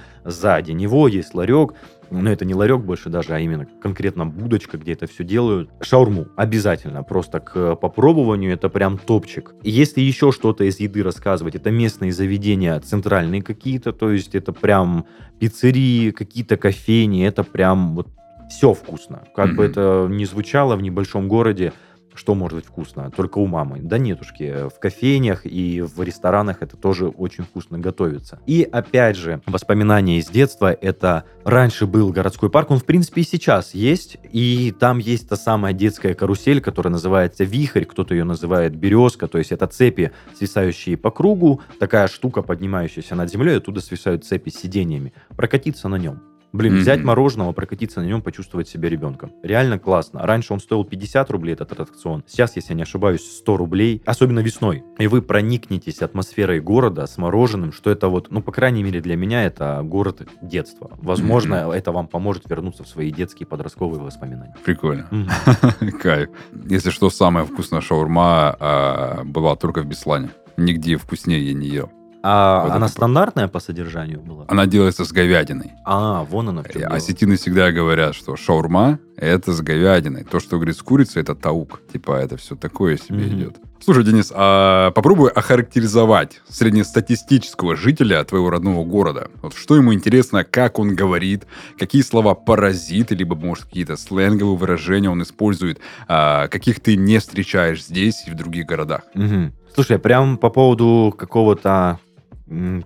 сзади 0.69 0.73
него 0.73 1.09
есть 1.09 1.35
ларек, 1.35 1.75
но 2.11 2.31
это 2.31 2.45
не 2.45 2.55
ларек 2.55 2.81
больше 2.81 3.09
даже, 3.11 3.35
а 3.35 3.39
именно 3.39 3.67
конкретно 3.83 4.27
будочка, 4.27 4.79
где 4.79 4.93
это 4.93 5.07
все 5.07 5.25
делают. 5.25 5.71
Шаурму 5.81 6.27
обязательно, 6.37 7.03
просто 7.03 7.41
к 7.41 7.77
попробованию 7.77 8.53
это 8.53 8.69
прям 8.69 8.99
топчик. 8.99 9.55
Если 9.63 10.01
еще 10.01 10.33
что-то 10.33 10.65
из 10.65 10.81
еды 10.81 11.03
рассказывать, 11.03 11.55
это 11.55 11.71
местные 11.71 12.13
заведения, 12.13 12.81
центральные 12.81 13.43
какие-то, 13.43 13.93
то 13.93 14.11
есть 14.11 14.35
это 14.35 14.53
прям 14.53 15.05
пиццерии, 15.39 16.11
какие-то 16.11 16.57
кофейни, 16.57 17.27
это 17.27 17.45
прям 17.45 17.95
вот 17.95 18.09
все 18.51 18.73
вкусно. 18.73 19.25
Как 19.35 19.51
mm-hmm. 19.51 19.55
бы 19.57 19.65
это 19.65 20.07
ни 20.11 20.25
звучало 20.25 20.77
в 20.77 20.83
небольшом 20.83 21.29
городе, 21.29 21.73
что 22.19 22.35
может 22.35 22.57
быть 22.59 22.67
вкусно? 22.67 23.11
Только 23.15 23.39
у 23.39 23.47
мамы. 23.47 23.79
Да 23.81 23.97
нетушки. 23.97 24.69
В 24.69 24.81
кофейнях 24.81 25.47
и 25.47 25.81
в 25.81 26.03
ресторанах 26.03 26.63
это 26.63 26.77
тоже 26.77 27.07
очень 27.07 27.45
вкусно 27.45 27.79
готовится. 27.79 28.41
И 28.45 28.69
опять 28.71 29.17
же, 29.17 29.41
воспоминания 29.47 30.19
из 30.19 30.27
детства. 30.27 30.73
Это 30.73 31.25
раньше 31.45 31.87
был 31.87 32.11
городской 32.11 32.51
парк, 32.51 32.73
он 32.73 32.79
в 32.79 32.85
принципе 32.85 33.21
и 33.21 33.25
сейчас 33.25 33.73
есть. 33.73 34.19
И 34.33 34.75
там 34.79 34.99
есть 34.99 35.29
та 35.29 35.37
самая 35.37 35.73
детская 35.73 36.15
карусель, 36.15 36.61
которая 36.61 36.91
называется 36.91 37.45
вихрь, 37.45 37.85
кто-то 37.85 38.15
ее 38.15 38.25
называет 38.25 38.75
березка, 38.75 39.29
то 39.29 39.39
есть 39.39 39.53
это 39.53 39.69
цепи, 39.69 40.11
свисающие 40.37 40.97
по 40.97 41.13
кругу, 41.13 41.61
такая 41.79 42.09
штука, 42.09 42.43
поднимающаяся 42.43 43.15
над 43.15 43.31
землей, 43.31 43.59
оттуда 43.59 43.81
свисают 43.81 44.25
цепи 44.25 44.51
с 44.51 44.59
сидениями. 44.59 45.13
Прокатиться 45.37 45.89
на 45.89 45.97
нем 45.97 46.21
Блин, 46.53 46.75
Мгм. 46.75 46.83
взять 46.83 47.05
мороженого, 47.05 47.53
прокатиться 47.53 48.01
на 48.01 48.07
нем, 48.07 48.23
почувствовать 48.23 48.69
себя 48.69 48.89
ребенком. 48.89 49.33
Реально 49.43 49.79
классно. 49.79 50.21
Раньше 50.23 50.53
он 50.55 50.61
стоил 50.61 50.85
50 50.85 51.31
рублей, 51.31 51.53
этот 51.53 51.73
аттракцион. 51.73 52.25
Сейчас, 52.27 52.57
если 52.57 52.71
я 52.73 52.77
не 52.77 52.83
ошибаюсь, 52.83 53.21
100 53.21 53.57
рублей. 53.57 54.03
Особенно 54.07 54.41
весной. 54.41 54.83
И 54.99 55.07
вы 55.07 55.21
проникнетесь 55.23 56.01
атмосферой 56.01 56.61
города 56.61 57.07
с 57.07 57.19
мороженым, 57.19 57.73
что 57.73 57.91
это 57.91 58.09
вот, 58.09 58.31
ну, 58.31 58.41
по 58.43 58.51
крайней 58.53 58.83
мере, 58.83 59.01
для 59.01 59.17
меня 59.17 59.45
это 59.45 59.81
город 59.85 60.27
детства. 60.41 60.91
Возможно, 61.03 61.71
это 61.73 61.93
вам 61.93 62.07
поможет 62.07 62.49
вернуться 62.49 62.83
в 62.85 62.89
свои 62.89 63.11
детские 63.13 63.47
подростковые 63.47 64.01
воспоминания. 64.03 64.55
Прикольно. 64.65 65.07
Мгм. 65.11 65.29
Кайф. 66.03 66.31
Если 66.69 66.91
что, 66.91 67.11
самая 67.11 67.45
вкусная 67.45 67.81
шаурма 67.81 68.57
а, 68.59 69.23
была 69.25 69.55
только 69.57 69.83
в 69.83 69.87
Беслане. 69.87 70.31
Нигде 70.57 70.97
вкуснее 70.97 71.47
я 71.47 71.53
не 71.55 71.69
ел. 71.69 71.91
А 72.31 72.63
Вот 72.65 72.73
она 72.73 72.87
это- 72.87 72.93
стандартная 72.95 73.49
по 73.49 73.59
содержанию 73.59 74.21
была? 74.21 74.45
Она 74.49 74.67
делается 74.67 75.05
с 75.07 75.13
говядиной. 75.13 75.73
А, 75.87 76.25
вон 76.25 76.49
она 76.51 76.63
в 76.63 76.69
чем 76.69 76.83
дело. 76.83 76.95
Осетины 76.95 77.37
всегда 77.37 77.73
говорят, 77.73 78.15
что 78.15 78.37
шаурма– 78.37 78.99
это 79.17 79.53
с 79.53 79.61
говядиной. 79.63 80.25
То, 80.25 80.39
что 80.39 80.57
говорит 80.57 80.77
с 80.77 80.83
курицей, 80.83 81.23
это 81.23 81.35
таук. 81.35 81.81
Типа 81.91 82.13
это 82.13 82.37
все 82.37 82.55
такое 82.55 82.99
себе 82.99 83.25
Мгм. 83.25 83.39
идет. 83.39 83.57
Слушай, 83.83 84.05
Денис, 84.05 84.31
а 84.35 84.91
попробуй 84.91 85.31
охарактеризовать 85.31 86.43
среднестатистического 86.49 87.77
жителя 87.77 88.23
твоего 88.25 88.51
родного 88.51 88.85
города. 88.85 89.29
Вот 89.41 89.55
что 89.55 89.77
ему 89.77 89.95
интересно, 89.95 90.45
как 90.45 90.79
он 90.79 90.95
говорит, 90.95 91.47
какие 91.79 92.03
слова 92.03 92.35
паразиты, 92.35 93.15
либо, 93.15 93.37
может, 93.37 93.65
какие-то 93.65 93.97
сленговые 93.97 94.57
выражения 94.59 95.09
он 95.11 95.23
использует, 95.23 95.81
а, 96.09 96.49
каких 96.49 96.81
ты 96.81 96.97
не 96.97 97.19
встречаешь 97.21 97.85
здесь 97.85 98.25
и 98.27 98.31
в 98.31 98.35
других 98.35 98.67
городах. 98.67 99.03
Мгм. 99.15 99.53
Слушай, 99.75 99.99
прям 99.99 100.37
по 100.39 100.51
поводу 100.51 101.15
какого-то, 101.17 102.01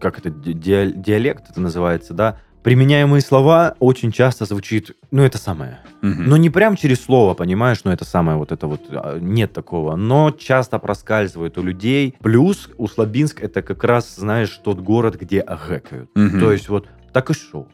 как 0.01 0.19
это, 0.19 0.31
ди- 0.31 0.53
диа- 0.55 0.93
диалект 0.93 1.51
это 1.51 1.61
называется, 1.61 2.15
да? 2.15 2.39
Применяемые 2.63 3.21
слова 3.21 3.75
очень 3.81 4.13
часто 4.13 4.45
звучит, 4.45 4.93
ну, 5.11 5.23
это 5.23 5.37
самое. 5.37 5.81
Мгм. 6.01 6.25
Ну, 6.29 6.37
не 6.37 6.49
прям 6.49 6.77
через 6.77 7.03
слово, 7.03 7.35
понимаешь, 7.35 7.83
но 7.85 7.93
это 7.93 8.05
самое 8.05 8.39
вот 8.39 8.53
это 8.53 8.69
вот, 8.69 8.83
а, 8.91 9.19
нет 9.19 9.53
такого. 9.53 9.97
Но 9.97 10.31
часто 10.31 10.79
проскальзывает 10.79 11.59
у 11.59 11.63
людей. 11.63 12.15
Плюс 12.21 12.71
Услабинск 12.79 13.43
это 13.43 13.63
как 13.63 13.83
раз, 13.83 14.15
знаешь, 14.15 14.61
тот 14.63 14.79
город, 14.79 15.17
где 15.21 15.41
агекают. 15.41 16.11
Мгм. 16.15 16.39
То 16.39 16.53
есть 16.53 16.69
вот, 16.69 16.89
так 17.13 17.31
и 17.31 17.35
шо? 17.35 17.67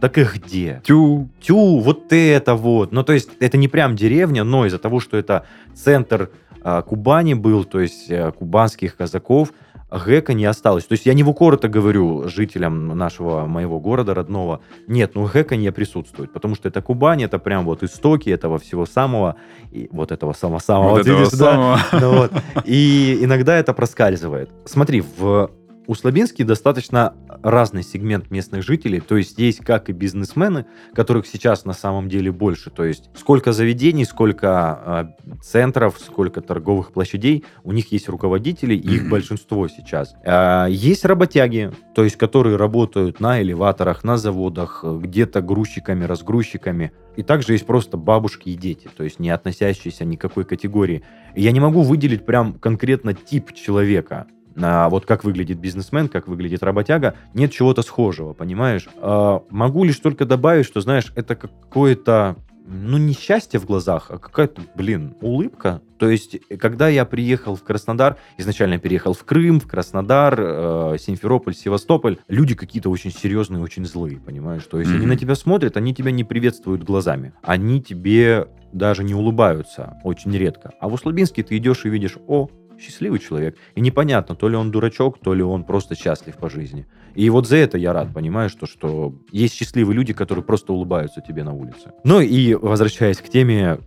Так 0.00 0.18
и 0.18 0.24
где? 0.24 0.82
Тю. 0.84 1.30
тю, 1.40 1.78
вот 1.78 2.12
это 2.12 2.56
вот. 2.56 2.90
Ну, 2.90 3.04
то 3.04 3.12
есть, 3.12 3.30
это 3.38 3.56
не 3.56 3.68
прям 3.68 3.94
деревня, 3.94 4.42
но 4.42 4.66
из-за 4.66 4.78
того, 4.78 4.98
что 4.98 5.16
это 5.16 5.46
центр 5.74 6.30
а, 6.62 6.82
Кубани 6.82 7.34
был, 7.34 7.64
то 7.64 7.78
есть 7.78 8.10
э, 8.10 8.32
кубанских 8.32 8.96
казаков, 8.96 9.52
гэка 9.98 10.34
не 10.34 10.44
осталось. 10.44 10.84
То 10.84 10.92
есть 10.92 11.06
я 11.06 11.14
не 11.14 11.22
в 11.22 11.28
укор 11.28 11.54
это 11.54 11.68
говорю 11.68 12.28
жителям 12.28 12.88
нашего, 12.88 13.46
моего 13.46 13.80
города 13.80 14.14
родного. 14.14 14.60
Нет, 14.86 15.12
ну 15.14 15.26
гэка 15.26 15.56
не 15.56 15.70
присутствует, 15.72 16.32
потому 16.32 16.54
что 16.54 16.68
это 16.68 16.82
Кубань, 16.82 17.22
это 17.22 17.38
прям 17.38 17.64
вот 17.64 17.82
истоки 17.82 18.30
этого 18.30 18.58
всего 18.58 18.86
самого, 18.86 19.36
и 19.70 19.88
вот 19.92 20.12
этого 20.12 20.32
самого-самого. 20.32 20.90
Вот 20.90 21.00
этого 21.06 21.30
да? 21.30 21.36
самого. 21.36 21.78
Ну 21.92 22.12
вот. 22.18 22.32
И 22.64 23.18
иногда 23.20 23.56
это 23.56 23.72
проскальзывает. 23.72 24.50
Смотри, 24.64 25.02
в 25.18 25.50
Услабинске 25.86 26.44
достаточно 26.44 27.14
разный 27.42 27.82
сегмент 27.82 28.30
местных 28.30 28.62
жителей, 28.62 29.00
то 29.00 29.16
есть 29.16 29.38
есть 29.38 29.58
как 29.60 29.90
и 29.90 29.92
бизнесмены, 29.92 30.64
которых 30.94 31.26
сейчас 31.26 31.66
на 31.66 31.74
самом 31.74 32.08
деле 32.08 32.32
больше, 32.32 32.70
то 32.70 32.84
есть 32.84 33.10
сколько 33.14 33.52
заведений, 33.52 34.04
сколько 34.04 35.14
э, 35.20 35.36
центров, 35.42 35.98
сколько 35.98 36.40
торговых 36.40 36.92
площадей, 36.92 37.44
у 37.64 37.72
них 37.72 37.92
есть 37.92 38.08
руководители, 38.08 38.74
и 38.74 38.94
их 38.94 39.10
большинство 39.10 39.68
сейчас. 39.68 40.14
А, 40.24 40.66
есть 40.66 41.04
работяги, 41.04 41.70
то 41.94 42.02
есть 42.02 42.16
которые 42.16 42.56
работают 42.56 43.20
на 43.20 43.42
элеваторах, 43.42 44.04
на 44.04 44.16
заводах, 44.16 44.80
э, 44.82 44.98
где-то 45.02 45.42
грузчиками, 45.42 46.04
разгрузчиками, 46.04 46.92
и 47.16 47.22
также 47.22 47.52
есть 47.52 47.66
просто 47.66 47.96
бабушки 47.96 48.48
и 48.48 48.54
дети, 48.54 48.88
то 48.96 49.04
есть 49.04 49.18
не 49.18 49.30
относящиеся 49.30 50.04
ни 50.04 50.16
к 50.16 50.20
какой 50.20 50.44
категории. 50.44 51.02
И 51.34 51.42
Я 51.42 51.52
не 51.52 51.60
могу 51.60 51.82
выделить 51.82 52.24
прям 52.24 52.54
конкретно 52.54 53.12
тип 53.12 53.52
человека. 53.52 54.26
А 54.60 54.88
вот 54.88 55.04
как 55.06 55.24
выглядит 55.24 55.58
бизнесмен, 55.58 56.08
как 56.08 56.28
выглядит 56.28 56.62
работяга, 56.62 57.14
нет 57.34 57.50
чего-то 57.52 57.82
схожего, 57.82 58.32
понимаешь? 58.34 58.88
А, 58.96 59.42
могу 59.50 59.84
лишь 59.84 59.98
только 59.98 60.24
добавить, 60.26 60.66
что, 60.66 60.80
знаешь, 60.80 61.12
это 61.16 61.34
какое-то, 61.34 62.36
ну, 62.66 62.96
не 62.98 63.12
счастье 63.14 63.58
в 63.58 63.66
глазах, 63.66 64.06
а 64.10 64.18
какая-то, 64.18 64.62
блин, 64.76 65.14
улыбка. 65.20 65.80
То 65.98 66.08
есть, 66.08 66.38
когда 66.58 66.88
я 66.88 67.04
приехал 67.04 67.56
в 67.56 67.62
Краснодар, 67.62 68.16
изначально 68.38 68.78
переехал 68.78 69.12
в 69.12 69.24
Крым, 69.24 69.58
в 69.60 69.66
Краснодар, 69.66 70.36
э, 70.38 70.96
Симферополь, 71.00 71.54
Севастополь, 71.54 72.18
люди 72.28 72.54
какие-то 72.54 72.90
очень 72.90 73.10
серьезные, 73.10 73.62
очень 73.62 73.84
злые, 73.84 74.18
понимаешь? 74.18 74.64
То 74.64 74.78
есть, 74.78 74.90
они 74.90 75.00
Мгм. 75.00 75.08
на 75.10 75.16
тебя 75.16 75.34
смотрят, 75.34 75.76
они 75.76 75.94
тебя 75.94 76.10
не 76.10 76.24
приветствуют 76.24 76.84
глазами. 76.84 77.32
Они 77.42 77.82
тебе 77.82 78.48
даже 78.72 79.04
не 79.04 79.14
улыбаются, 79.14 79.96
очень 80.02 80.32
редко. 80.36 80.72
А 80.80 80.88
в 80.88 80.94
Услабинске 80.94 81.42
ты 81.42 81.56
идешь 81.56 81.84
и 81.84 81.88
видишь, 81.88 82.16
о, 82.26 82.48
счастливый 82.78 83.18
человек. 83.18 83.56
И 83.74 83.80
непонятно, 83.80 84.34
то 84.34 84.48
ли 84.48 84.56
он 84.56 84.70
дурачок, 84.70 85.18
то 85.20 85.34
ли 85.34 85.42
он 85.42 85.64
просто 85.64 85.94
счастлив 85.94 86.36
по 86.36 86.50
жизни. 86.50 86.86
И 87.14 87.30
вот 87.30 87.46
за 87.46 87.56
это 87.56 87.78
я 87.78 87.92
рад, 87.92 88.12
понимаешь, 88.12 88.54
то, 88.54 88.66
что 88.66 89.14
есть 89.30 89.54
счастливые 89.54 89.96
люди, 89.96 90.12
которые 90.12 90.44
просто 90.44 90.72
улыбаются 90.72 91.20
тебе 91.20 91.44
на 91.44 91.52
улице. 91.52 91.92
Ну 92.04 92.20
и 92.20 92.54
возвращаясь 92.54 93.18
к 93.18 93.28
теме, 93.28 93.78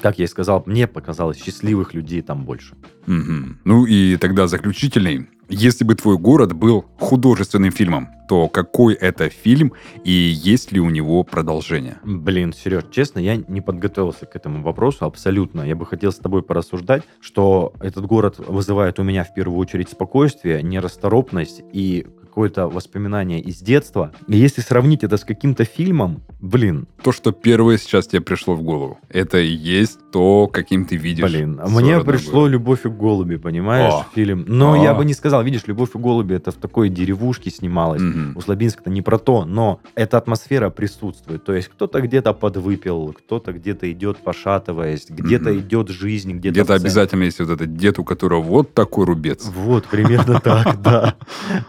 как 0.00 0.18
я 0.18 0.24
и 0.24 0.28
сказал, 0.28 0.62
мне 0.66 0.86
показалось, 0.86 1.42
счастливых 1.42 1.94
людей 1.94 2.22
там 2.22 2.44
больше. 2.44 2.74
Мгм. 3.06 3.60
Ну 3.64 3.86
и 3.86 4.16
тогда 4.16 4.46
заключительный. 4.46 5.28
Если 5.48 5.84
бы 5.84 5.94
твой 5.94 6.18
город 6.18 6.52
был 6.52 6.84
художественным 6.98 7.70
фильмом, 7.70 8.08
то 8.28 8.48
какой 8.48 8.94
это 8.94 9.28
фильм 9.28 9.72
и 10.02 10.10
есть 10.10 10.72
ли 10.72 10.80
у 10.80 10.88
него 10.90 11.22
продолжение? 11.24 11.98
Блин, 12.04 12.52
Сереж, 12.52 12.84
честно, 12.90 13.18
я 13.18 13.36
не 13.36 13.60
подготовился 13.60 14.26
к 14.26 14.34
этому 14.34 14.62
вопросу 14.62 15.04
абсолютно. 15.04 15.62
Я 15.62 15.76
бы 15.76 15.84
хотел 15.86 16.12
с 16.12 16.16
тобой 16.16 16.42
порассуждать, 16.42 17.02
что 17.20 17.74
этот 17.80 18.06
город 18.06 18.36
вызывает 18.38 18.98
у 18.98 19.02
меня 19.02 19.24
в 19.24 19.34
первую 19.34 19.58
очередь 19.58 19.90
спокойствие, 19.90 20.62
нерасторопность 20.62 21.62
и 21.72 22.06
какое-то 22.34 22.66
воспоминание 22.66 23.40
из 23.40 23.58
детства. 23.58 24.12
И 24.26 24.36
если 24.36 24.60
сравнить 24.60 25.04
это 25.04 25.18
с 25.18 25.24
каким-то 25.24 25.64
фильмом, 25.64 26.24
блин, 26.40 26.88
То, 27.04 27.12
что 27.12 27.30
первое 27.30 27.78
сейчас 27.78 28.08
тебе 28.08 28.22
пришло 28.22 28.54
в 28.54 28.62
голову, 28.62 28.98
это 29.08 29.38
и 29.38 29.54
есть 29.54 29.98
то, 30.14 30.46
каким 30.46 30.84
ты 30.84 30.94
видишь. 30.94 31.28
блин, 31.28 31.60
свой 31.66 31.82
мне 31.82 31.98
пришло 31.98 32.42
город. 32.42 32.52
«Любовь 32.52 32.86
и 32.86 32.88
голуби», 32.88 33.34
понимаешь, 33.34 33.92
О. 33.92 34.06
фильм. 34.14 34.44
Но 34.46 34.74
О. 34.74 34.76
я 34.76 34.94
бы 34.94 35.04
не 35.04 35.12
сказал, 35.12 35.42
видишь, 35.42 35.62
«Любовь 35.66 35.90
и 35.96 35.98
голуби» 35.98 36.34
это 36.36 36.52
в 36.52 36.54
такой 36.54 36.88
деревушке 36.88 37.50
снималось. 37.50 38.00
Мгм. 38.00 38.36
Услабинск-то 38.36 38.90
не 38.90 39.02
про 39.02 39.18
то, 39.18 39.44
но 39.44 39.80
эта 39.96 40.16
атмосфера 40.16 40.70
присутствует. 40.70 41.44
То 41.44 41.52
есть 41.52 41.66
кто-то 41.68 42.00
где-то 42.00 42.32
подвыпил, 42.32 43.12
кто-то 43.12 43.52
где-то 43.52 43.90
идет 43.90 44.18
пошатываясь, 44.18 45.06
где-то 45.08 45.50
Мгм. 45.50 45.58
идет 45.58 45.88
жизнь, 45.88 46.30
где-то... 46.34 46.52
Где-то 46.60 46.74
обязательно 46.74 47.24
есть 47.24 47.40
вот 47.40 47.50
этот 47.50 47.74
дед, 47.74 47.98
у 47.98 48.04
которого 48.04 48.40
вот 48.40 48.72
такой 48.72 49.06
рубец. 49.06 49.44
Вот, 49.52 49.86
примерно 49.86 50.40
так, 50.44 50.80
да. 50.80 51.16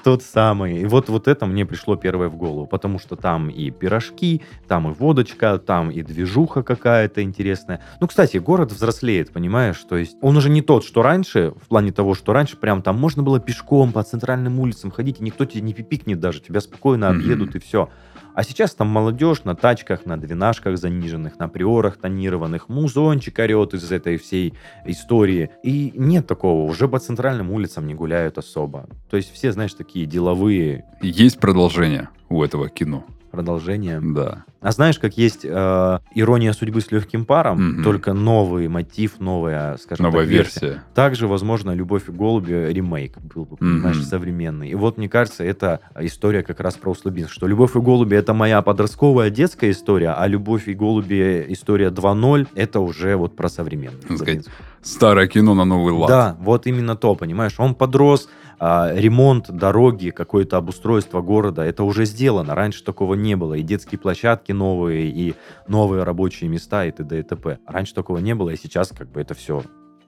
Тот 0.04 0.22
самый. 0.22 0.82
И 0.82 0.86
вот, 0.86 1.10
вот 1.10 1.28
это 1.28 1.48
мне 1.48 1.66
пришло 1.66 1.96
первое 1.96 2.30
в 2.30 2.36
голову, 2.36 2.68
потому 2.68 3.00
что 3.00 3.16
там 3.16 3.50
и 3.50 3.72
пирожки, 3.72 4.44
там 4.68 4.92
и 4.92 4.94
водочка, 4.94 5.58
там 5.58 5.90
и 5.90 6.04
движуха 6.04 6.62
какая-то 6.62 7.24
интересная. 7.24 7.82
Ну, 8.00 8.08
кстати, 8.08 8.35
город 8.40 8.72
взрослеет, 8.72 9.32
понимаешь? 9.32 9.78
То 9.88 9.98
есть 9.98 10.18
он 10.22 10.38
уже 10.38 10.50
не 10.50 10.62
тот, 10.62 10.84
что 10.84 11.02
раньше, 11.02 11.54
в 11.62 11.68
плане 11.68 11.92
того, 11.92 12.14
что 12.14 12.34
раньше 12.34 12.58
прям 12.58 12.82
там 12.82 13.00
можно 13.00 13.24
было 13.24 13.40
пешком 13.40 13.92
по 13.92 14.04
центральным 14.04 14.60
улицам 14.60 14.92
ходить, 14.92 15.20
и 15.20 15.24
никто 15.24 15.46
тебе 15.46 15.62
не 15.62 15.74
пипикнет 15.74 16.20
даже, 16.20 16.42
тебя 16.42 16.62
спокойно 16.62 17.10
объедут 17.10 17.56
и 17.56 17.60
все. 17.60 17.90
А 18.36 18.44
сейчас 18.44 18.76
там 18.76 18.90
молодежь 18.90 19.46
на 19.46 19.56
тачках, 19.56 20.06
на 20.06 20.18
двенашках 20.18 20.78
заниженных, 20.78 21.40
на 21.40 21.48
приорах 21.48 21.96
тонированных, 21.96 22.68
музончик 22.68 23.40
орет 23.40 23.74
из 23.74 23.90
этой 23.90 24.18
всей 24.18 24.54
истории. 24.86 25.52
И 25.64 25.94
нет 25.96 26.28
такого, 26.28 26.70
уже 26.70 26.90
по 26.90 27.00
центральным 27.00 27.50
улицам 27.52 27.88
не 27.88 27.94
гуляют 27.94 28.38
особо. 28.38 28.90
То 29.10 29.16
есть 29.16 29.34
все, 29.34 29.54
знаешь, 29.54 29.74
такие 29.74 30.06
деловые 30.06 30.84
Есть 31.02 31.40
продолжение 31.40 32.10
у 32.28 32.44
этого 32.44 32.68
кино. 32.68 33.06
Продолжения. 33.36 34.02
Да. 34.02 34.46
А 34.62 34.72
знаешь, 34.72 34.98
как 34.98 35.16
есть 35.18 35.42
э, 35.44 36.00
ирония 36.16 36.52
судьбы 36.54 36.82
с 36.82 36.92
легким 36.92 37.26
паром, 37.26 37.62
Мгм. 37.74 37.84
только 37.84 38.14
новый 38.14 38.68
мотив, 38.68 39.20
новая, 39.20 39.78
скажем 39.78 40.06
Новая 40.06 40.22
так, 40.22 40.30
версия. 40.30 40.60
версия. 40.66 40.84
Также, 40.96 41.28
возможно, 41.28 41.72
«Любовь 41.72 42.10
и 42.10 42.12
голуби» 42.12 42.52
ремейк 42.74 43.18
был 43.20 43.46
бы, 43.46 43.58
понимаешь, 43.58 43.98
Мгм. 43.98 44.06
современный. 44.06 44.70
И 44.70 44.76
вот, 44.76 44.98
мне 44.98 45.08
кажется, 45.08 45.44
это 45.44 45.82
история 46.00 46.42
как 46.42 46.60
раз 46.62 46.76
про 46.76 46.90
Услабинск, 46.92 47.32
что 47.32 47.46
«Любовь 47.48 47.76
и 47.76 47.80
голуби»— 47.80 48.16
это 48.18 48.34
моя 48.34 48.62
подростковая 48.64 49.30
детская 49.30 49.70
история, 49.70 50.16
а 50.18 50.26
«Любовь 50.28 50.68
и 50.68 50.74
голуби» 50.74 51.46
история 51.50 51.90
2.0— 51.92 52.48
это 52.56 52.80
уже 52.80 53.16
вот 53.18 53.36
про 53.36 53.50
современный 53.50 54.02
сказать. 54.16 54.46
Старое 54.82 55.28
кино 55.28 55.54
на 55.56 55.66
новый 55.66 55.94
лад. 55.94 56.08
Да, 56.10 56.38
вот 56.40 56.68
именно 56.68 56.96
то, 56.96 57.16
понимаешь, 57.16 57.56
он 57.60 57.74
подрос, 57.76 58.30
а, 58.60 58.92
ремонт 58.94 59.50
дороги, 59.52 60.10
какое-то 60.10 60.58
обустройство 60.58 61.22
города, 61.22 61.64
это 61.64 61.84
уже 61.84 62.06
сделано, 62.06 62.56
раньше 62.56 62.84
такого 62.84 63.14
не 63.14 63.36
было, 63.36 63.56
и 63.56 63.62
детские 63.62 64.00
площадки 64.00 64.52
новые, 64.52 65.10
и 65.10 65.36
новые 65.68 66.04
рабочие 66.04 66.50
места, 66.50 66.86
и 66.86 66.92
т.д. 66.92 67.20
и 67.20 67.24
т.п. 67.24 67.60
Раньше 67.68 67.94
такого 67.94 68.20
не 68.20 68.36
было, 68.36 68.50
и 68.50 68.58
сейчас 68.58 68.90
как 68.90 69.12
бы 69.12 69.22
это 69.22 69.34
все 69.34 69.64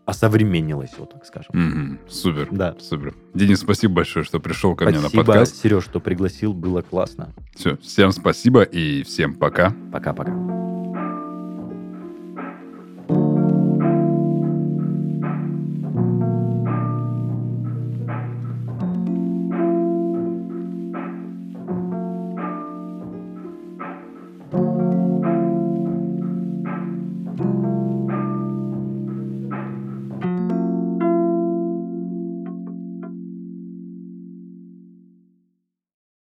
осовременилось, 0.06 0.92
вот 0.98 1.12
так 1.12 1.26
скажем. 1.26 1.52
Мгм. 1.54 2.00
Супер. 2.08 2.48
Да. 2.50 2.76
Супер. 2.80 3.14
Денис, 3.34 3.60
спасибо 3.60 3.96
большое, 3.96 4.24
что 4.24 4.40
пришел 4.40 4.74
ко 4.74 4.86
мне 4.86 4.96
на 4.96 5.02
Спасибо, 5.02 5.26
подкаст. 5.26 5.58
Сереж, 5.58 5.84
что 5.84 6.00
пригласил, 6.00 6.54
было 6.54 6.82
классно. 6.82 7.34
Все, 7.54 7.76
всем 7.78 8.14
спасибо 8.14 8.64
и 8.64 9.04
всем 9.04 9.36
пока. 9.36 9.74
Пока-пока. 9.92 10.87